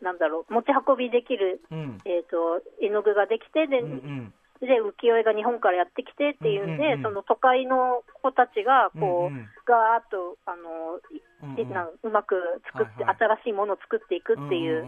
[0.04, 1.98] なんだろう持ち運びできる、うん。
[2.04, 4.34] えー、と絵の具ができてで,、うんうん。
[4.60, 6.92] で浮世絵が日本からやってきてっていうんで、うんうん。
[6.92, 9.40] うんその都会の子たちがこう、うん。
[9.40, 11.88] うんガーッとあの、いうんうん。
[12.04, 12.36] うまく
[12.68, 13.40] 作って、はいはい。
[13.40, 14.84] 新しいものを作っていくっていう。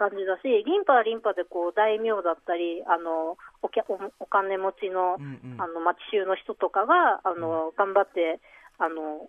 [0.00, 5.60] 感じだし、リンパはリンパでこう大名だったり、あのおきゃおお金持ちの,、うんうん。
[5.60, 8.40] あの町衆の人とかがあの、頑張って
[8.78, 9.28] あの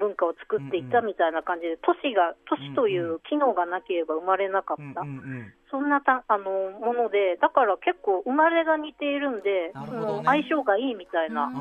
[0.00, 5.02] 文化を作っていったみたいな感じで、都市が都市という機能がなければ生まれなかった、
[5.70, 9.72] そんなたあのもので、だから結構生まれが似ているんで、
[10.22, 10.24] ね。
[10.24, 11.52] 相性がいいみたいな。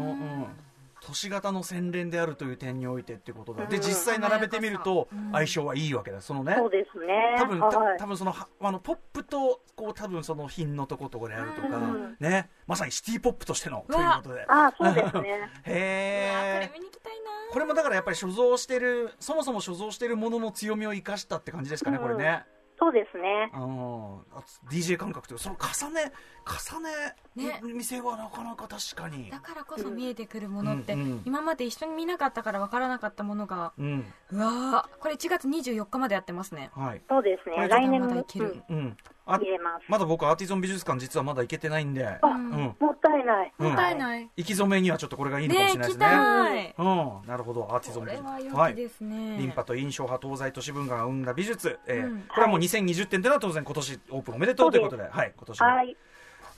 [1.09, 3.65] 都市型の洗練であるという点においてってことだ。
[3.65, 6.21] で、うん実際並べてみるとうん相性はいいわけだ。
[6.21, 6.53] そのね。
[6.55, 7.35] そうですね。
[7.39, 15.49] 多分、たはい多分そのはあのポップとこう多分その品のとことこであるとか、うんねまさにシティポップとしてのということであそうですね。
[15.65, 22.45] へえこれ見に行きたいなこれもだからやっぱり所蔵してるそもそも所蔵してるものの強みを生かしたって感じですかね、うんこれね
[22.79, 23.51] そうですね。
[23.53, 25.43] うんあと DJ 感覚というか
[25.75, 26.11] その重ね
[26.45, 27.61] 重ねね。
[27.63, 29.29] 店はなかなか確かに。
[29.29, 31.21] だからこそ見えてくるものって、うんうん。
[31.25, 34.13] 今まで一緒に見なかったから分からなかったものがうん。
[34.31, 34.97] うわー。
[34.99, 36.71] これ1月24日までやってますね。
[36.73, 37.01] はい。
[37.09, 37.67] そうですね。
[37.67, 38.63] 来年も、まだいける。
[38.69, 38.77] うん。
[38.77, 38.97] うん。
[39.18, 39.85] あ見れます。
[39.87, 42.05] まだ僕アーティゾン美術館実はまだ行けてないんで。
[42.07, 42.75] あ、うん。
[42.79, 43.53] もったいない。
[43.59, 43.67] うん。
[43.67, 46.05] もったいない、行き初めにはちょっとこれがいいのかもしれないですね。
[46.05, 46.75] たい。
[46.77, 47.27] うん。
[47.27, 52.21] なるほどアーティゾンこれ美術は良きですね、リンパと印象派東西都市文化が生んだ美術、えーうん。
[52.27, 55.67] これはもう2020点というのは当然今年オープンおめでとうということで、はい、今年も。
[55.67, 55.97] はい。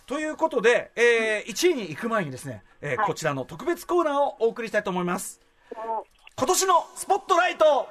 [0.08, 3.08] ということで、えー、1位に行く前にですね、えーはい。
[3.08, 5.42] こちらの特別コーナーをお送りしたいと思います。
[5.76, 6.06] も
[6.38, 7.88] 今年のスポットライト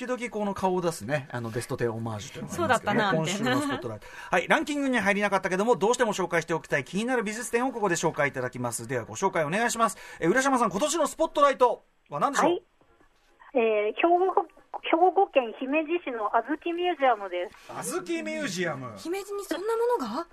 [0.00, 4.06] 時々この顔を出すね、あのベスト10オマージュというのがありますけどねそうだったな今週のスポットライト。
[4.30, 8.88] はい、ランキングには入りなかったけども、どうしても紹介しておきたい気になる美術展をここで紹介いただきます。
[8.88, 9.98] ではご紹介お願いします。
[10.18, 12.62] えー浦島さん、今年のスポットライトは何でしょう、はい。
[13.54, 14.46] えー、兵庫
[14.82, 17.72] 兵庫県姫路市のあずきミュージアムです。
[17.76, 18.92] あずきミュージアム。
[18.96, 20.26] 姫路にそんなものが？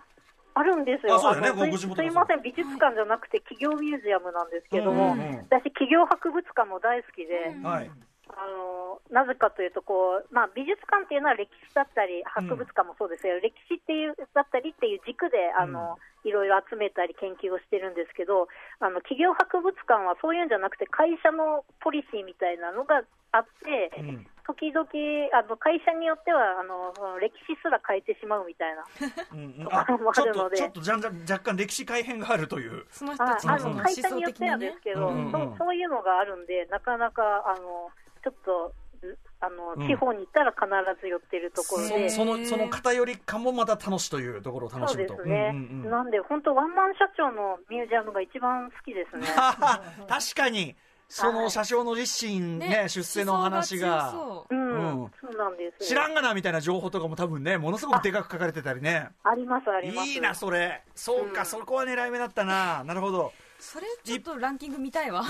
[0.54, 1.16] あるんですよ。
[1.16, 7.92] あそうだよねのすごご地元だすいません、美術館じゃなくて企業ミュージアムなんですけども、うんうんうん私、企業博物館も大好きで、はい。
[8.36, 18.48] あのなぜかというとこう、まあ、美術館っていうのは歴史だったり、博物館もそうですけど、歴史っていうだったりっていう軸であの、いろいろ集めたり研究をしてるんですけど、
[18.80, 24.28] あの企業博物館はそういうんじゃなくて、会社のポリシーみたいなのがあって、うん。
[24.48, 24.88] 時々
[25.36, 28.88] あの会社によってはあの歴史すら変えてしまうみたいな。
[29.34, 29.68] うんうん。
[29.68, 30.58] ところもあちょっと、るので。
[30.58, 32.86] ちょっとじゃんじゃん若干歴史改変があるという。
[32.90, 35.32] その人ああたちの会社想によってはですけど、うんうんうん。
[35.32, 40.66] そうそういうのがあるんで、なかなかあのちょっとずあの、うん地方に行ったら必
[41.02, 42.10] ず寄ってるところで。
[42.10, 45.14] その、その偏り感もまた楽しというところを楽そしむと。
[45.14, 49.28] うですね、うんうんうんなんで、本当、ワンマン社長のミュージアムが一番好きですね。
[50.10, 50.76] 確かに、
[51.10, 54.14] その車掌の立身ね、出世の話が。
[54.50, 59.10] うんそうなんです知らんがなみたいな情報とかも多分ね、ものすごくでかく書かれてたりね。
[59.24, 60.10] あります、あります。
[60.10, 60.84] いいな、それ。
[60.96, 62.84] そうか、うんそこは狙い目だったな。
[62.84, 63.32] なるほど。
[63.60, 65.28] それちょっとランキング見たいわ、うん。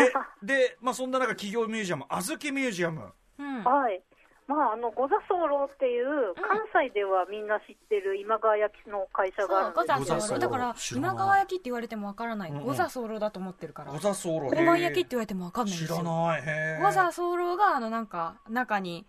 [0.00, 3.12] え、で、まあそんな中、企業ミュージアム、あずきミュージアム。
[3.38, 3.64] うん。
[3.64, 4.02] はい。
[4.46, 10.16] まあ、あの、五座候っていう、関西ではみんな知ってる今川焼きの会社があそうるんですけど。
[10.16, 12.52] 五座候だから今川焼きって言われてもわからない。
[12.52, 13.92] 五座候だと思ってるから。
[13.92, 16.42] 小座候大判焼きって言われてもわかんないんで知らすよない。
[16.44, 19.06] へ五座候があのなんか中に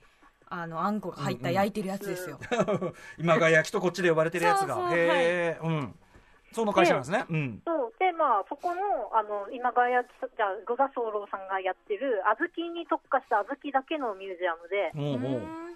[0.47, 2.39] あのあんこが入った焼いてるやつですよ、
[3.17, 4.75] 今川焼きとこっちで呼ばれてるやつが。
[4.75, 4.97] そうそう。
[4.97, 5.99] へえ、うん。
[6.55, 7.25] その会社なんですね。
[7.29, 7.61] うん。
[7.67, 15.75] そうで、まあ、そこのあの今川焼き、じゃあ、五座候さんがやってる、小豆に特化した小豆だけのミュージアムで、うんう。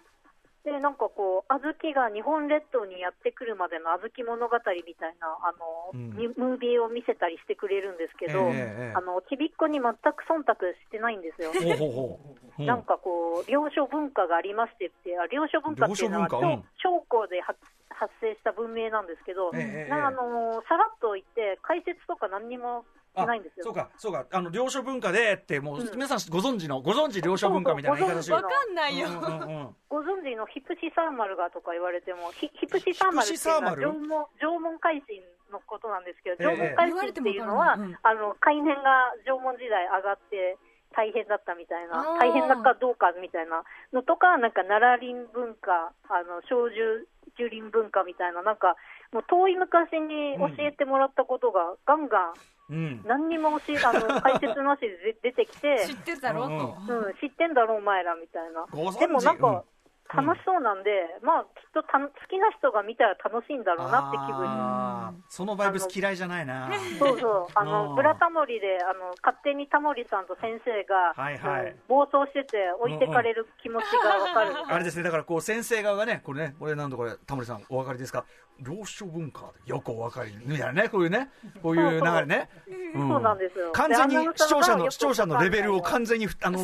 [0.64, 6.12] でなんかこう、小豆が日本列島にやってくるまでの小豆物語みたいなあの、うん。
[6.20, 8.94] にムービーを見せたりしてくれるんですけど、ええええ。
[8.96, 11.56] あのちびっこに全く忖度してないんですよ。
[12.60, 16.64] なんかこう、領書文化がありましてって、あ領書文化っていうのは、うん。
[16.84, 17.58] 小小で発
[17.90, 19.90] 発生した文明なんですけど、ええええ。
[19.90, 23.66] なあのーさらっと言って、解説とか何にもしないんですよ。
[23.66, 25.92] そうか、そうか、あの、領書文化でって、もう、うん。
[25.92, 28.36] 皆さんご存知の、ご存知領書文化みたいな言い方しそう。
[28.38, 29.08] わかんないよ。
[29.10, 35.20] うんうんうんご存知のヒプシサーマルがとか言われても、ヒヒプシサーマルっていうのはヒプシサーマル縄文縄文海進
[35.52, 36.76] のことなんですけど、ええ。
[36.78, 40.58] 縄文海進っていうのは、言われてもわかるあの海面が縄文時代上がって
[40.94, 42.20] 大変だったみたいあな、ー。
[42.20, 48.76] 大変だかどうかみたいなのとか、なんか奈良林文化、あの小樹樹林文化みたいな、なんか
[49.12, 52.34] もう遠い昔に教えてもらったことがガンガン
[52.70, 53.02] うん。
[53.06, 56.50] 何にも教えあの解説なしで出てきて知、ってるだろう
[56.88, 56.94] と。
[56.94, 58.66] うん、知ってんだろお前らみたいな。
[59.00, 59.64] でもなんうんか、
[60.14, 60.90] 楽しそうなんで、
[61.22, 66.70] まあ、きっとた好きな人が見たら楽しいんだろうなって気分そのバイブス嫌いじゃないな。
[66.98, 67.68] そうそう、あうん。
[67.70, 71.72] の、ブラタモリで、あの、勝手にタモリさんと先生が、はいはい。
[71.72, 74.54] うん暴走してて置いてかれる気持ちがわかる。
[74.68, 78.26] あれですね、だからこう先生側がね、これね、これなんだこれ、タモリさんお分かりですか？
[78.62, 81.30] 領書文化でよくお分かりみたいなね、こういうね、
[81.64, 82.50] こういう流れね。
[82.94, 83.72] そうなんですよ。
[83.72, 86.60] 完全に視聴者の、視聴者のレベルを完全に、あの、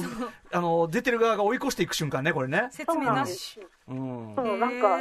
[0.52, 2.68] あの、出てる側が追い越していく瞬間ね、これね。
[2.72, 3.35] 説明なし。
[3.88, 4.34] うん。
[4.36, 4.98] そう、なんか、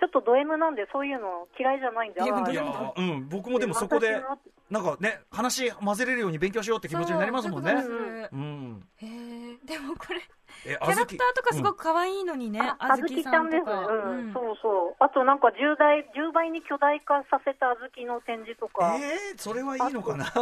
[0.00, 4.22] ちょっとド M なんで、そういうの嫌いじゃないんで、いやあーいやー、うん、僕もでもそこで、
[4.70, 7.82] なんかね、話混ぜれるように勉強しようって気持ちになりますもんね。
[7.82, 8.36] そう。
[8.36, 8.88] ん。
[8.96, 9.66] へー。
[9.66, 10.20] でもこれ、
[10.64, 13.62] え、キャラクターとかすごく可愛いのにね、ああずきちゃんです。
[13.62, 15.04] うん、そうそう。
[15.04, 20.32] あとなんか10倍、10倍に巨大化させたあずきの展示とか、えー、それはいいのかな。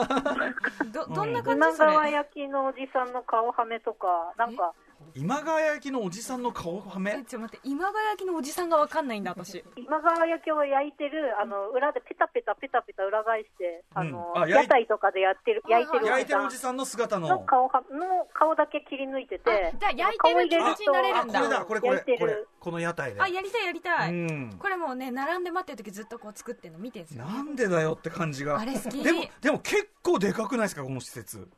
[0.93, 1.93] ど、どんな感今じそれ？
[1.93, 4.73] 川焼きのおじさんの顔はめとか、なんか、
[5.15, 9.65] 今川焼きのおじさんの顔はえ、めちょっと待って、今川焼きのおじさんがわかんないんだ、私。
[9.77, 17.39] 今川焼きを焼いてる、あの、裏でペタペタペタペタ裏返して、あの、うんあ焼い屋台とかでやってる、焼いてる焼いてるおおじさんの姿んのの。
[17.41, 23.21] 顔は、の顔だけ切り抜いてて、あじゃあ焼いてる気持ちになれるあ、んだこれだ、これこれ、これ、この屋台で。
[23.21, 24.13] あ、やりたいやりたい。
[24.13, 24.57] うん。
[24.59, 27.25] これもうね、並んで待ってる時ずっとこう作ってるの見てるんですよ。
[27.25, 28.59] なんでだよって感じが。
[28.59, 31.49] あれ好きでも、でも結構でかくないですか、この施設。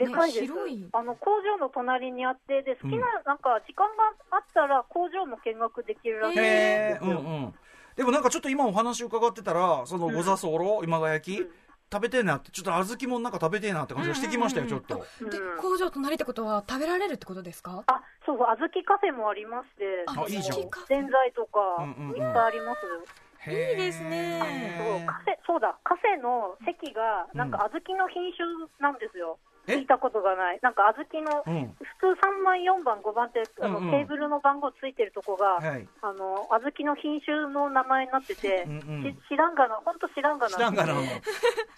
[0.00, 3.02] でかいです、ねあの工場の隣にあってで好きな、うん。
[3.26, 7.54] なんか時間があったら工場も見学できるらしいですよ、うんうん。
[7.96, 11.50] でもなんかちょっと今お話伺ってたら、そのご座候、今川焼き、うん。
[11.92, 15.04] 食べてえなって、ちょっと小豆もなんか食べてえなって感じがしてきましたよ、ちょっと。
[15.28, 17.82] でうん、工場隣ってことは食べられるってことですか？
[17.88, 20.70] あそうそう、小豆カフェもありまして、あいいじゃん。
[20.86, 21.82] ぜんざいとか、
[22.14, 23.50] いっぱいあります。
[23.50, 24.38] いいですね。
[24.78, 28.46] そうカフェそうだ、カフェの席が、なんか小豆の品種
[28.78, 29.38] なんですよ。
[29.72, 29.76] え？
[29.78, 30.58] 聞いたことがない。
[30.62, 31.76] なんか小豆の、うん。
[32.00, 35.88] 普通3番、4番、5番って、あのうんうんテーブルの番号ついてるとこが、はい。
[36.02, 40.56] あの、小豆の品種の名前になってて、うんうんし知らんがな、本当知らんがな。
[40.56, 40.94] 知らんがな。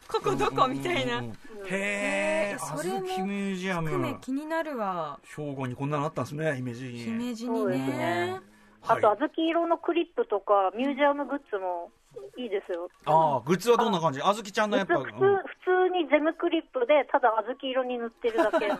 [0.09, 4.21] ここどこみたいなうんうんうんへえ、それも豆ミュージア含めム。
[4.21, 6.99] 気になるわ兵庫にこんなのあったんですね、姫路に。
[7.05, 8.37] 姫路にそうですね
[8.83, 11.91] あと、小豆色のクリップとか、ミュージアムグッズも
[12.37, 12.89] いいですよ。
[13.07, 14.21] ああ、グッズはどんな感じ？
[14.21, 14.99] 小豆ちゃんのやっぱ。
[14.99, 18.67] 普通、普通にゼムクリップで、ただ小豆色に塗ってるだけ。
[18.69, 18.79] う ん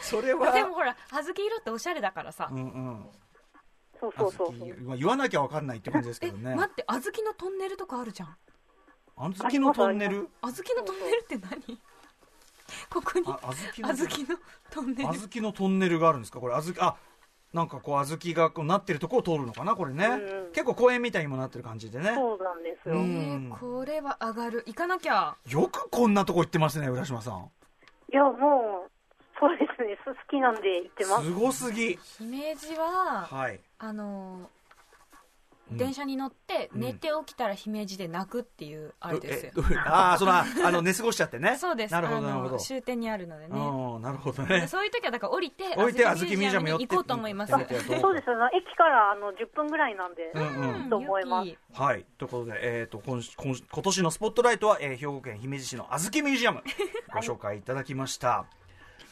[0.00, 0.52] それは。
[0.52, 3.06] でもほら小豆色っておしゃれだからさうんうん。
[4.00, 6.54] そうそうそう言わなきゃわかんないって感じですけえどね。
[6.54, 8.36] 待って小豆のトンネルとかあるじゃん
[9.16, 10.28] 小豆のトンネル？
[10.40, 11.80] 小豆のトンネルって何？
[12.90, 13.38] ここにあ
[13.74, 14.38] 小豆の
[14.70, 16.38] トンネル小豆のトンネルがあるんですか？
[16.38, 16.96] これ小豆あ
[17.52, 20.52] なんかこう小豆がこうなってるとこを通るのかなこれね、うん。
[20.52, 22.12] 結構公園みたいにもなってる感じでね。
[22.14, 22.96] そうなんですよ。
[22.96, 23.52] うえん。
[23.52, 24.64] ーこれは上がる。
[24.66, 25.36] 行かなきゃ。
[25.48, 27.50] よくこんなとこ行ってますね浦島さん。
[28.12, 28.90] いや、もう、
[29.40, 31.24] そうですね、好きなんで行ってます。
[31.24, 31.98] すごすぎ。
[32.18, 34.57] 姫路ははい、あのうん
[35.72, 36.80] 電車に乗ってうん。
[36.80, 39.52] 寝て起きたら姫路で泣くっていうあれですよ。
[39.70, 41.56] えああ そのああの寝過ごしちゃってね。
[41.56, 41.92] そうです。
[41.92, 42.58] なるほどなるほど。
[42.58, 43.58] 終点にあるのでね。
[43.58, 47.52] うんなるほどでねそういう時はだから降りて降りて小豆ミュージアムに行こうと思います。
[47.52, 50.90] そうですよね、駅からあの10分ぐらいなんで、うんうん。
[50.90, 51.54] と思います。
[51.72, 52.04] はい。
[52.18, 56.62] ということで、えっ、と今し今し今年のスポットライトは、えー兵庫県姫路市の小豆ミュージアム、
[57.14, 58.46] ご紹介いただきました。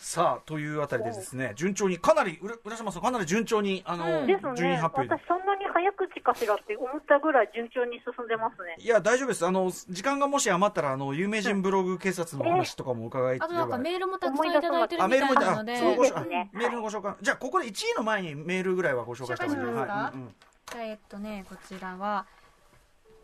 [0.07, 4.27] さあ、というあたりでですね、順調に、かなり、浦浦島さん、かなり順調に、あの、うん。
[4.29, 8.77] です順位ね、発表で私、そんなに早口かしらって思ったぐらい順調に進んでますね。
[8.79, 9.45] いや、大丈夫です。
[9.45, 16.51] あの、時間がもし余ったら、あの、有名人ブログ警察の話とかも伺いあとなんかーメールもたくさんいただいてるあ、みたいメールもいたなのであそうごしいいですね。
[16.55, 17.15] あメールのご紹介。
[17.21, 19.93] じゃあ、ここで1位の前にメールぐらいはご紹介した方がいますか？
[19.93, 20.35] はいうんうん。
[20.67, 22.27] じゃあえっとねこちらは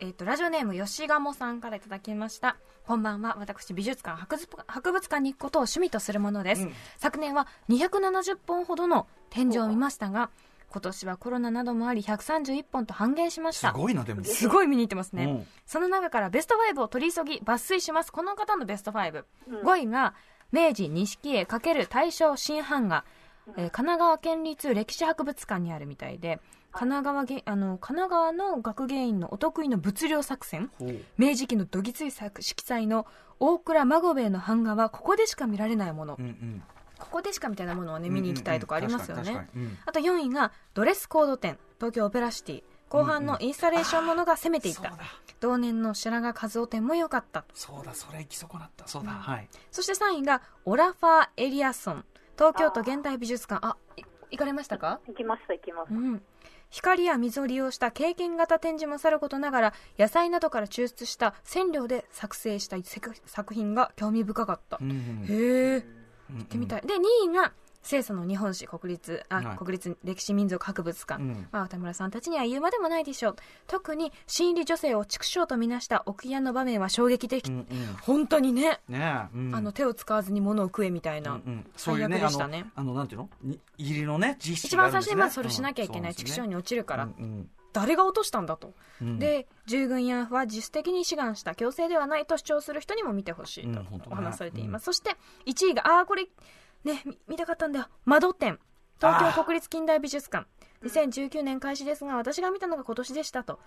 [0.01, 3.37] えっとラジオネーム吉鴨さんからいただきましたこんばんは。
[3.39, 6.73] 私美術館博物博物館に行くことを趣味とするものです、うん。
[6.97, 10.29] 昨年は270本ほどの展示を見ましたが
[10.69, 13.71] 今年はコロナなどもあり131本と半減しました。
[13.71, 14.23] すごいな、でも。
[14.25, 15.47] すごい見に行ってますね、うん。
[15.65, 18.11] その中からベスト5を取り急ぎ抜粋します。
[18.11, 19.61] この方のベスト5、うん。
[19.61, 20.13] 5位が
[20.51, 23.05] 明治錦絵×大正新版画
[23.57, 26.39] えー神奈川県立歴史博物館にあるみたいで
[26.71, 30.71] 神奈川げあの神奈川の学芸員のお得意の物量作戦。
[31.17, 33.05] 明治期のどぎつい作色彩の
[33.39, 36.63] 大倉孫兵衛の版画はここでしか見られないもの、うんうん。
[36.97, 39.77] ここでしかみたいなものをね見に行きたいとかありますよね、うんうんうん。
[39.85, 41.59] あと4位がドレスコード展。
[41.77, 42.63] 東京オペラシティ。
[42.89, 44.99] 後半のインスタレーションものが攻めていた、そうだ
[45.39, 47.43] 同年の白髪和夫展も良かった。
[47.53, 52.05] そうだそれ行き損なったそうだ、はいそして3位がオラファー・エリアソン
[52.37, 53.65] 東京都現代美術館。
[53.65, 54.99] あい行かれましたか？
[55.07, 56.21] 行きました行きましたうん。
[56.71, 64.97] 光や水を利用した経験型展示もさることながら野菜などから抽出した染料で作成した作作品が興味深かった、うんうん。
[65.29, 65.85] へえ
[66.31, 66.81] 行行ってみたい。
[66.81, 67.53] で2位が
[67.83, 69.57] 清楚の日本史国立あ、はい。
[69.57, 71.47] 国立歴史民族博物館、うん。
[71.51, 73.35] まあ、渡村さんたちには言うまでもないでしょう。
[73.67, 77.65] 特に新入り女性を畜生とみなした奥屋の場面は衝撃的、うんうん。
[78.01, 79.55] 本当にね、ねえ、うん。
[79.55, 81.65] あの手を使わずに物を食えみたいな、うんうん。
[81.75, 82.17] そういうね。
[82.17, 83.29] 最悪でしたねあのあのなんていうの？
[83.43, 87.49] に入りのね実一番最初にまずそれしなきゃいけない、畜生に落ちるから、うん。
[87.73, 89.19] 誰が落としたんだと、うん。
[89.19, 93.81] で従軍慰安婦は自主的に志願した強制ではないと主張する人にも見てほしいと
[94.11, 95.15] お話しされています、そして
[95.47, 96.27] 1位がああこれ
[96.83, 97.87] ねみ見たかったんだよ。
[98.05, 98.59] 窓展
[98.99, 100.47] 東京国立近代美術館。
[100.83, 103.59] 2019年開始ですが私が見たのが今年でしたと。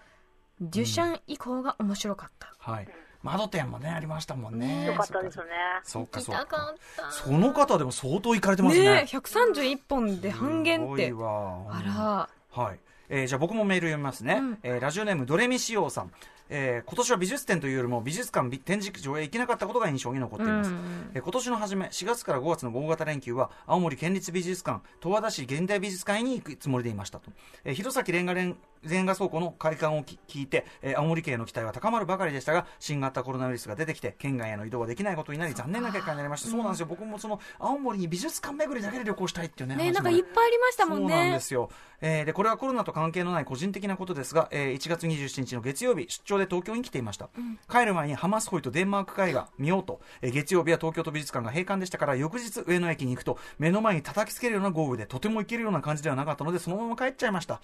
[0.61, 2.89] デュシャン以降が面白かった、はい。
[3.23, 4.87] 窓店もねありましたもんね。
[4.87, 5.45] よかったですね。
[5.83, 6.41] そうかそうか。
[6.41, 7.11] 見たかった。
[7.11, 8.85] その方でも相当行かれてますね。
[8.85, 11.67] ねえ131本で半減っすてごいわ。
[11.71, 12.63] あら。
[12.63, 14.59] はい、えーじゃあ僕もメール読みますね、うん。
[14.63, 16.11] えーラジオネームドレミシオさん、
[16.49, 20.77] えー今年は美術展というよりも美術館び展示場へ行けなかったことが印象に残っています、うん
[21.15, 27.31] えー今年の初め4月から5月の大型連休は青森県立美術館十和田市現代美術館に行くつもりでいましたと、
[27.65, 36.49] えー弘前レンガレンレンガ倉庫の開館をき聞いて、えー青森県への期待は高まるばかりでしたが新型コロナウイルスが出てきて県外への移動ができないことになり残念な結果になりました。
[36.49, 36.87] そうなんですよ。
[36.87, 41.71] 僕もその青森に美術館巡りだけで旅行したいっていうねねなんかいっぱいありましたもんそうなんねですよ、
[42.01, 47.29] えーでこれはコロナと関係のない個人的なことですが、えー1月27日の月曜日出張で東京に来ていました、
[47.71, 57.61] 帰る前にハマスホイとデンマーク絵画見ようと、えー月曜日は東京都美術館が閉館でしたから翌日上野駅に行くと目の前に叩きつけるような豪雨でとても行けるような感じではなかったのでそのまま帰っちゃいました、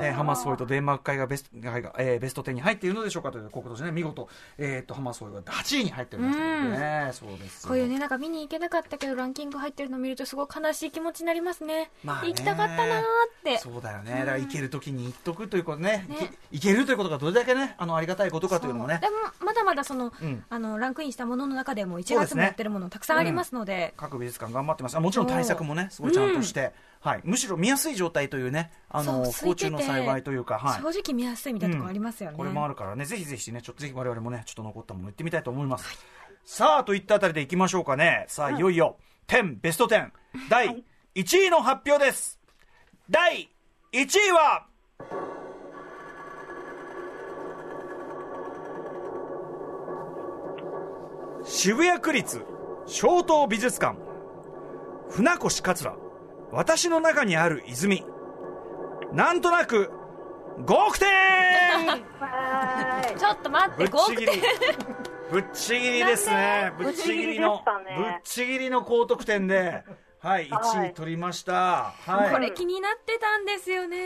[0.00, 4.28] えーハマスホイとデンマーク絵画ベストえーベスト10に入っているのでしょうかということですね見事、
[4.58, 12.28] えー、とハマスホイが8位に入っておりましたね、そうですこういうねなんか見に行けなかったけどランキング入ってるの見るとすごい悲しい気持ちになりますね,、まあね。
[12.28, 13.02] 行きたかったなーっ
[13.44, 13.58] て。
[13.58, 16.06] そうだよね、だから行けるときに行っとくということね。
[16.08, 16.32] ね。
[16.50, 18.98] 行けるということがどれだけね、あのありがたいことかというのもね。
[19.00, 20.44] で、もまだまだその,、うん。
[20.48, 26.72] あのランクインしたものの中でも1月もやってるものたくさんありますので、各美術館頑張ってます、あもちろん対策もね、すごいちゃんとして、
[27.06, 35.86] はい、むしろ見やすい状態というね、あの不幸中の幸いというか、はい、正直見やすいみたいなところありますよね、これもあるからね、ぜひぜひね、ちょっとぜひ我々もね、ちょっと残ったもの行ってみたいと思います。
[36.44, 38.24] さあ、といったあたりでいきましょうかね。
[38.26, 38.96] さあ、いよいよ、
[39.28, 40.10] 10、ベスト10、
[40.50, 40.84] 第
[41.14, 42.40] 1位の発表です。
[43.08, 43.50] 第
[43.92, 44.66] 1位は、
[51.44, 52.44] 渋谷区立
[52.86, 53.96] 小東美術館
[55.08, 56.05] 船越桂
[56.52, 58.04] 私の中にある泉。
[59.12, 59.90] なんとなく
[60.58, 63.18] 5億点はーい。
[63.18, 64.26] ちょっと待っぶて5億点
[65.30, 66.72] ぶっちぎりですね。
[66.78, 67.96] ぶっちぎりのぶっちぎりでしたね。
[67.96, 69.84] ぶっちぎりの高得点で。
[70.18, 71.92] はい1位取りました。
[72.04, 72.32] はい。
[72.32, 73.98] これ気になってたんですよね。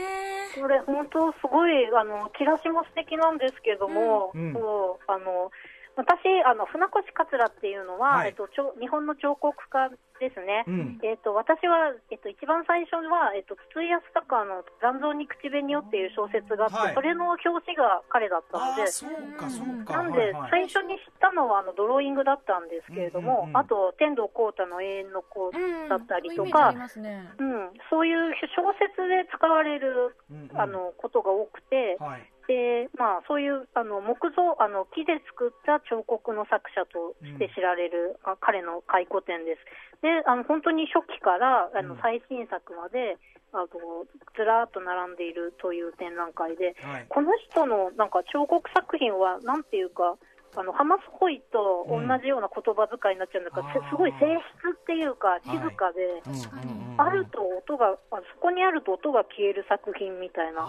[0.60, 4.48] これ本当すごいあのチラシも素敵なんですけども、うん。
[4.48, 4.52] うん。
[4.54, 5.50] そうあの
[5.96, 8.28] 私あの船越桂っていうのは、はい。
[8.28, 10.64] えっと日本の彫刻家ですね。
[10.66, 10.98] うん。
[11.02, 16.94] えっと私はえっと一番最初はえっと筒井康隆の残像に口紅をっていう小説があって、はい。
[16.94, 18.86] それの表紙が彼だったので
[19.90, 23.56] なんで、最初に知ったのはあのドローイングだったんですけれども、うんうんうん。
[23.56, 27.28] あと天童浩太の永遠の子うんだったりとかり、ますね。
[27.38, 30.60] うん、そういう小説で使われるうんうん。
[30.60, 39.62] あのことが多くて、はいでまあ、そういうあの木造あの木で作った彫刻の作者として知られる、あ彼の回顧展です。
[40.02, 43.18] であの本当に初期からあうんの最新作まで、
[43.54, 43.70] あの
[44.34, 50.18] ずらーっと並んでいるという展覧会で、はいこの人のなんか彫刻作品はなんていうか。
[50.56, 53.82] あのハマスホイと同じような言葉遣いになっちゃうんだから、うん。
[53.82, 56.22] せすごい静筆っていうか静かで、
[56.98, 60.66] あると音があそこにあると音が消える作品みたいな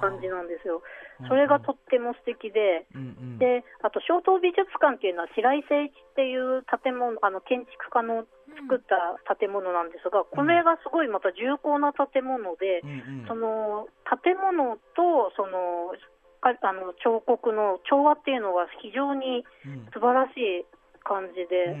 [0.00, 0.82] 感じなんですよ。
[1.20, 1.28] うん。
[1.28, 3.38] それがとっても素敵で、うんうん。
[3.38, 8.28] で、あと、小東美術館っていうのは白井誠一っていう建物、あの、建築家の
[8.68, 13.26] 作った建物なんですが、これがすごいまた重厚な建物でう、んうん。
[13.28, 13.88] その、
[14.22, 15.96] 建物と、その、か
[16.42, 20.64] あの、彫刻の調和っていうのが非常にうん素晴らしい
[21.04, 21.76] 感じで、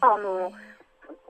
[0.00, 0.52] あの、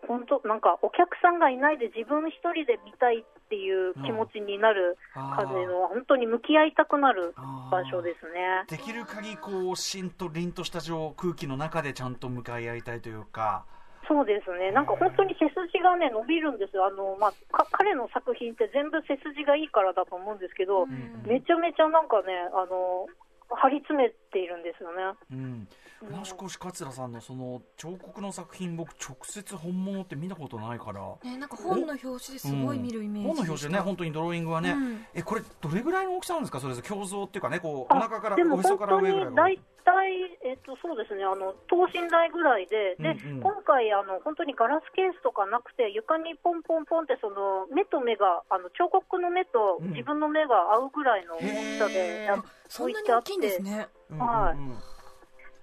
[0.07, 7.35] 本当、なんかお客さんがいないで自分一人で見たいっていう気持ちになる感じの、本当に向き合いたくなる
[7.71, 8.65] 場所ですね。
[8.69, 13.65] できる限りこうしんと凛とした状空気の中でちゃんと向かい合いたいというか。
[14.11, 20.85] そうですね、なんか本当に背筋がね、伸びるんですよ、あのまあ、か彼の作品って全部背筋がいいからだと思うんですけど、
[21.23, 23.07] めちゃめちゃなんかね、あの
[23.55, 25.15] 張り詰めているんですよね。
[25.31, 25.69] うん
[26.07, 36.61] 船越桂さんのその彫刻の作品僕直接本物って見たことないから、ね、なんか本の表紙ですごい見るイメージ、うん、本の表紙ね本当にドローイングはね、うん、えこれどれぐらいの大きさなんですか？
[36.61, 41.25] それ胸像っていうかねこうお腹からおへそから上ぐらい大体、えっと、そうですね。
[41.25, 42.97] あの等身大ぐらいで。
[42.99, 53.89] で、うんうん、今回あの本当にガラスケースとかなくて床にポンポンポンってその目と目があの彫刻の目と自分の目が合うぐらいの大きさで、うん、そんなに大きいんですね。
[54.19, 54.79] はい、うんうん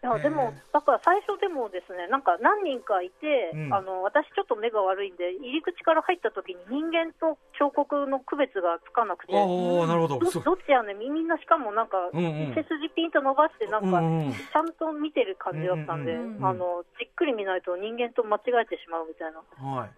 [0.04, 10.20] いやでも、だから最初でもですね、なんか何人かいて、うん、あの私、ちょっと目が悪いんで、入り口から入った時に人間と彫刻の区別がつかなくて、なるほど。
[10.20, 19.41] どっちやねみんなしかもなんか、うんうん、背筋ピンと伸ばして、なんか、ちゃんと見てる感じだったんで、うんうん、あのじっくり見ないと人間と間違えてしまうみたいな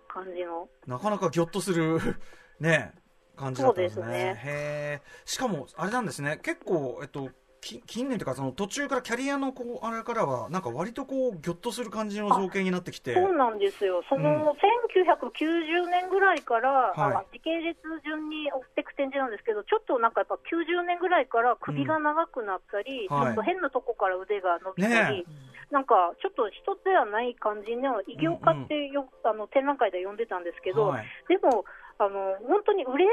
[0.07, 0.61] 感じの。
[0.61, 1.99] はい、なかなかぎょっとする
[2.59, 2.93] ね
[3.35, 4.05] 感じだったんですね。
[4.05, 4.41] すね。
[4.45, 7.29] へしかも、あれなんですね、結構、えっと、
[7.61, 13.13] 近年というかその途中からキャリアのこうあれからはなんか割とこうぎょっとする感じの造形になってきて。
[13.13, 14.03] そうなんですよ。
[14.09, 25.25] その、うん、1990年ぐらいから、はい、時系列順に追っていく展示なんですけどちょっとなんかやっぱ90年ぐらいから首が長くなったり、うん、ちょっと変なとこから腕が伸びたり、ね、
[25.71, 31.65] なんかちょっと一つではない感じの異業化ってよ、うんうん、あの展覧会で呼んでたんですけど、はい、でも
[31.99, 33.11] あの本当に売れる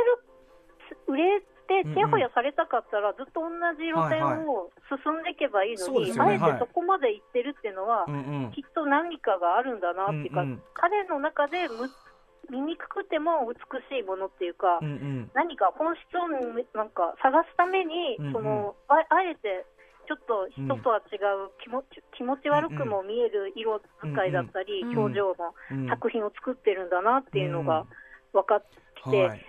[1.09, 8.07] 売れて、ちやほやされたかったら、ずっと同じ路線を進んでいけばいいのに、あえてそこまで行ってるっていうのは、
[8.55, 10.45] きっと何かがあるんだなっていうか、
[10.75, 11.91] 彼の中でむ
[12.51, 13.59] 見にくくても美
[13.91, 14.79] しいものっていうか、
[15.35, 16.29] 何か本質を
[16.77, 19.67] なんか探すために、そのああえて
[20.07, 27.87] ちょっと人とは違う気持ち,、気持ち悪くも見える色使いだったり、表情の作品を作ってるんだなっていうのが
[28.33, 29.45] 分かってきて、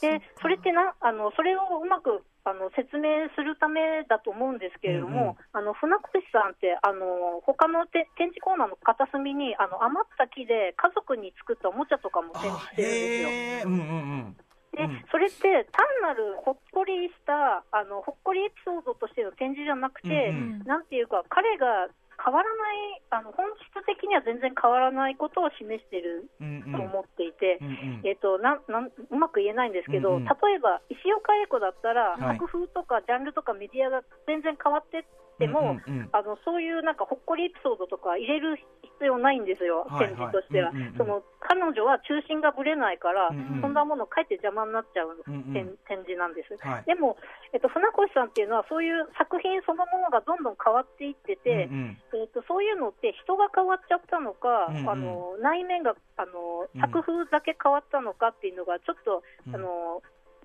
[0.00, 14.44] でそれってなあのそれをうまくあの説明するためだと思うんですけれども、うんうん、あの船越さんってあの他のて展示コーナーの片隅にあの余った木で家族に作ったおもちゃとかも展示してるんですよ。
[14.74, 21.86] でそれって単なるほっこりしたあのほっこりエピソードとしての展示じゃなくて、うんうん、なんていうか彼が
[22.18, 23.63] 変わらないあの本質
[24.04, 35.02] 的には全然変わらないことを示していると思っていて、うんうん、えーと、ななんうまく言えないんですけど、うんうん、例えば石岡英子だったら、はい、作風とかジャンルとかメディアが全然変わってっ
[35.38, 38.60] ても、うんうんうん、あのそういうなんかほっこりエピソードとか入れる
[39.04, 40.72] 必要ないんですよ、展示としては。
[40.96, 46.56] その彼女は中心がぶれないから、うんうん、そんなものかえって邪魔になっちゃう、うんうん、展示なんです。
[46.64, 47.20] はい、でも、
[47.52, 59.20] えっと、船越さんっていうのは、そういう作品そのものがどんどん変わっていってて、うんうん、えっと、そういうのって人が変わっちゃったのか、うんうん、あの内面があの作風だけ変わったのかっていうのが、ちょっと、
[59.52, 60.00] あの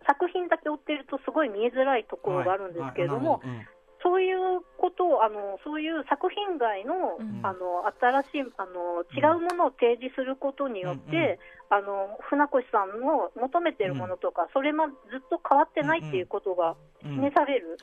[0.07, 3.47] 作品だけ追ってるとすごい見えづらいところがあるんですけれども、はい。
[3.47, 3.67] はい
[4.01, 11.39] そういうことをあのそういう作品外のうん、あの新しいあの違うものを提示することによって、
[11.69, 17.77] あの船越さんの求めているものとか、うん、それもずっと変わってないっていうことが示される。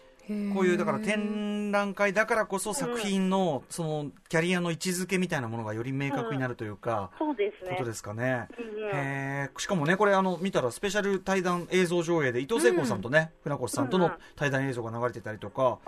[0.52, 7.76] こういうだから展覧会だからこそ作品のそのキャリアの位置づけみたいなものがより明確になるというか、そうですね。
[7.76, 8.48] ことですかね。
[8.92, 15.78] へしかもねこれあの見たらスペシャル対談映像上映で伊藤聖子さんとね、船越さんとの対談映像が流れてたりとか、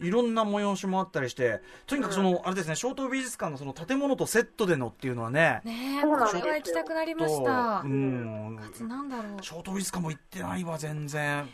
[0.00, 7.43] い、ろんな催しもあったりしてとにかくその、あれですね小東美術館のその建物とセットでのっていうのはねねこれは行きたくなりました
[7.84, 7.88] う。
[7.88, 8.56] ん。
[8.88, 9.42] なんだろう。
[9.42, 11.48] 小東美術館も行ってないわ全然。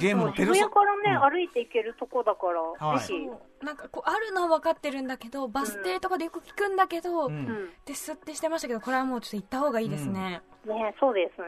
[0.00, 3.14] ゲームのペルソからね、うん、歩いていけるとこだから、はい、ぜひ。
[3.62, 10.42] なんかこうあるのは分かってるんだけど、バス停とかでよく聞くんだけど、うん、ですってしてましたけど、これはもうちょっと行った方がいいですね。
[10.66, 11.40] うん、ねそうです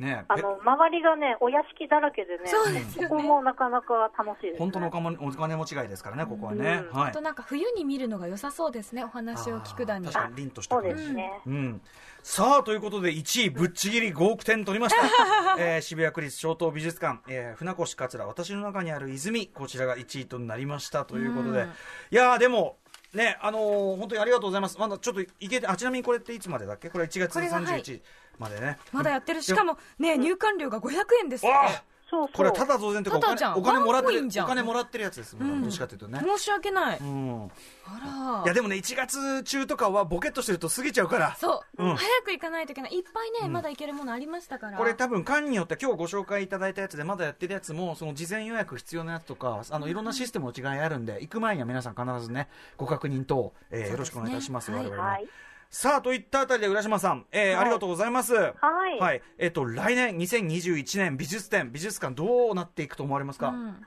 [0.00, 0.10] ね。
[0.10, 3.08] ねあの周りがねお屋敷だらけでね、そうですね。
[3.08, 6.84] ここもなかなか楽しいです、ね、本当のお金お金持ち街ですからね、ここはね。
[6.92, 7.12] はい。
[7.12, 10.06] となんか冬に見るのが良さそうですね、お話を聞くだに。
[10.06, 11.30] 確かに凛としたそうですね。
[11.46, 11.80] うん。
[12.28, 15.02] さあということで1位ぶっちぎり5億点取りました、
[15.62, 21.65] えー、渋谷区立小東美術館、えー、船越桂私の中にある泉こちらが1位となりましたということで、
[22.10, 22.78] いやでも
[23.12, 24.78] ねあのー、本当にありがとうございます。
[24.78, 26.90] まだちょっといけてあちなみにこれっていつまでだっけ？
[26.90, 28.02] これ1月31日
[28.38, 29.42] までね、まだやってる。
[29.42, 30.92] しかもね入館料が500
[31.22, 32.28] 円ですってそうそう。
[32.32, 35.62] これはただ増税っていうかお金お金もらってるお金もらってるやつですもん、うん。
[35.62, 36.98] どっちかっていうとね、申し訳ない。
[36.98, 37.50] うん、
[37.86, 38.42] あら。
[38.44, 41.36] いやでもね1月中とかはボケっとしてると過ぎちゃうから。
[41.36, 41.96] そう、うん。
[41.96, 42.94] 早く行かないといけない。
[42.94, 44.78] いっぱいね、まだ行けるものありましたから。
[44.78, 55.26] これ多分間によって今日ご紹介いただいたやつでまだやってるやつもその事前予約必要なやつとかあのいろんなシステムの違いあるんで行く前には皆さん必ずねご確認等、えーよろしくお願いいたしますすね我々もはい。
[55.70, 57.56] さあといったあたりで浦島さん、えーはい。
[57.56, 58.34] ありがとうございます。
[58.34, 58.50] は
[58.96, 58.98] い。
[58.98, 59.22] はい。
[59.38, 63.80] えっ、と来年2021年美術展美術館どうなっていくと思われますか、うん。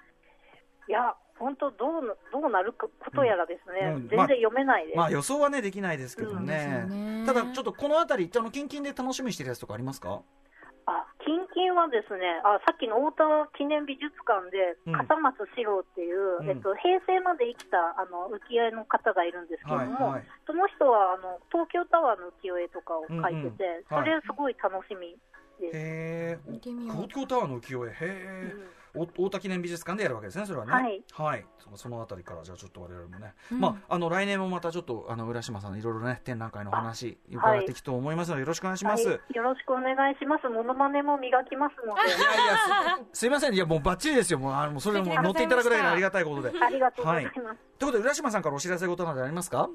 [0.87, 3.79] いや、本当どうな、どうなることやらですね。
[3.87, 3.95] うん。
[3.95, 4.09] うん。
[4.09, 4.97] 全然読めないです。
[4.97, 6.85] まあ予想はねできないですけどね。
[6.87, 7.23] ね。
[7.25, 10.09] ただちょっとこのあたりあの近々で楽しみにしてるやつとかありますか？
[10.13, 10.19] あ、
[11.69, 16.49] 近々はですね、あ、さっきの太田記念美術館でうん、笠松史郎っていう、うん。
[16.49, 20.25] えっと、平成まで生きた、あの、浮世絵の方がいるんですけどはいも、はい。
[20.47, 24.01] その人は、あの、東京タワーの浮世絵とかを描いてて、うんうん。
[24.01, 24.09] はい。
[24.09, 25.13] それすごい楽しみ
[25.61, 25.77] です。
[25.77, 27.05] へえ見てみよう。
[27.05, 27.89] 東京タワーの浮世絵。
[27.89, 30.71] へえ、お太田記念美術館でやるわけですね、それはね。
[30.71, 31.03] はい。
[31.13, 31.45] はい。
[31.57, 33.33] そそのあたりから、じゃあちょっと我々もね。
[33.51, 39.07] うんまあ、あの、来年もまたちょっと、あの、浦島さんのいろいろね、展覧会のお話、伺っていくと思いますので、よろしくお願いします。
[39.07, 40.49] はい、よろしくお願いします。
[40.49, 42.01] モノマネも磨きますので。
[42.01, 43.53] いやいや、すすいません。
[43.53, 44.39] いや、もうバッチリですよ。
[44.39, 46.49] もう、あの、それもう乗っていただくだけでありがたいことで。
[46.49, 47.35] というありがとうございます。
[47.79, 49.69] ことで、浦島さんからお知らせ事などありますか？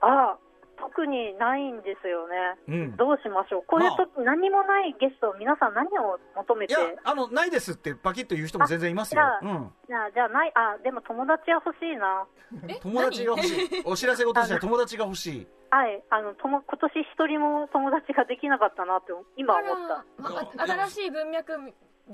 [0.00, 0.36] あ
[0.82, 2.58] 特にないんですよね。
[2.66, 2.96] うん。
[2.96, 3.64] どうしましょう。
[3.66, 6.74] これまあ何もないゲスト、皆さん何を求めて？
[6.74, 9.38] いや、あの、ないですってパキッと言う人も全然いますよあ。
[9.40, 9.72] じうん。
[9.86, 12.26] じゃあ、じゃあない、あ、でも友達は欲しいな。
[12.82, 13.82] 友達が欲しい。
[13.86, 15.46] お知らせ事としては友達が欲しい。
[15.70, 20.66] はい、あの、とも今年一人も友達ができなかったなって今あ思った。
[20.66, 21.56] 新しい文脈、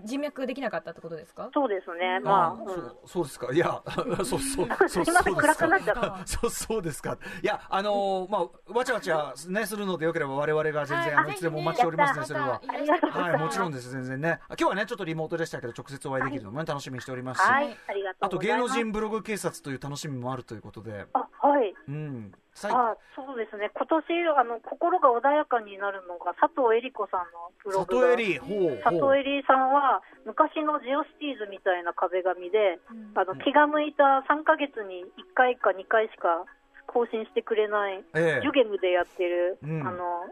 [0.04, 1.50] 人脈できなかったってことですか？
[1.52, 2.20] そうですね。
[2.20, 3.52] まあ、うんそうそうですか？
[3.52, 6.20] いや、そ うそう、そうそうです暗くなっちゃか。
[6.26, 7.16] そうそうですか？
[7.42, 12.60] いや、あのーまあ、わちゃわちゃね、するのでよければ我々が全然、はいあの、いつでもお待ちしておりますね、それは。
[13.10, 13.38] はい。
[13.38, 14.40] もちろんです、全然ね。
[14.50, 17.48] 今日はね、ちょっとリモートでしたけど、直接お会いできるのもね、楽しみにしておりますし。
[17.50, 18.76] はい、ありがとあと、芸うございます。
[18.76, 21.06] 能人ブログ警察という楽しみもあるということで。
[21.14, 21.74] あ、はい。
[21.88, 22.32] うん。
[22.58, 24.02] 最あそうですね、今年
[24.34, 28.18] あの心が穏やかになるのが佐藤恵里子さんのブログが。
[28.18, 28.82] 里襟、ほう。
[28.82, 32.82] 佐藤恵里さんは昔のジオシティーズみたいな壁紙で、
[33.14, 36.42] あの気が向いた3ヶ月に1回か2回しか
[36.90, 38.42] 更新してくれない、ええ。
[38.42, 39.86] ジュゲムでやってる、うん。
[39.86, 40.26] あの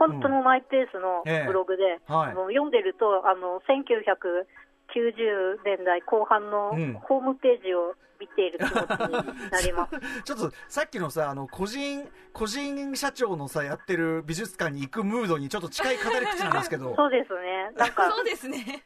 [0.00, 1.46] 本当のマイペースのええ。
[1.46, 2.32] ブログで、はい。
[2.32, 6.94] あの読んでるとあの1990年代後半のうん。
[7.04, 7.92] ホームページを
[8.24, 10.00] 見ている気持ちになります。
[10.24, 17.70] ちょっとさっきのさあの個人個人社長のさやってる美術館に行くムードにちょっと近い語り口なんですけど そうですね。
[17.76, 18.84] なんか そうですね。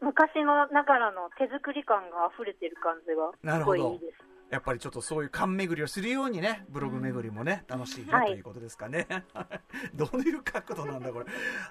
[0.00, 4.33] 昔のながらの手作り感が溢れてる感じがすなるほどごいいいです。
[4.54, 8.28] やっぱりちょっとそういう勘巡りをするようにねブログ巡りもね、楽しいね、はい。
[8.28, 9.08] ということですかね。
[9.94, 11.26] どういう角度なんだこれ。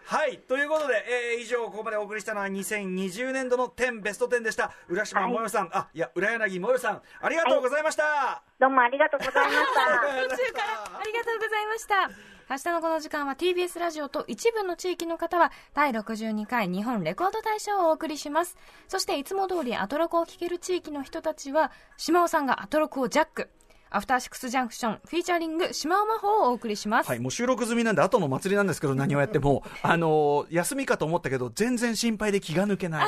[0.05, 0.39] はい。
[0.39, 4.73] ということで、えー以上ここまでお送りしたのは2020年度の10ベスト10でした。
[4.89, 7.01] 浦島もよさん、あいや浦柳もよさん。
[7.21, 9.81] ありがとうございました、どうもありがとうございました。
[10.35, 12.32] 途中からありがとうございました。
[12.49, 18.57] 明日のこの時間は TBS ラジオと一部の地域の方は第62回日本レコード大賞をお送りします。
[18.87, 23.49] そしていつも通りアトロクを聴ける地域の人たちは島尾さんがアトロクをジャック。
[23.89, 27.09] アフターシックスジャンクションフィーチャリング島尾魔法をお送りします。
[27.09, 33.07] はい、もう収録済みなんで、後の祭りなんですけど、何をやっても、 あのー休みかと思ったけど、全然心配で気が抜けない。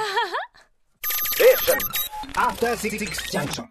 [2.36, 3.00] After Six
[3.32, 3.68] Junction.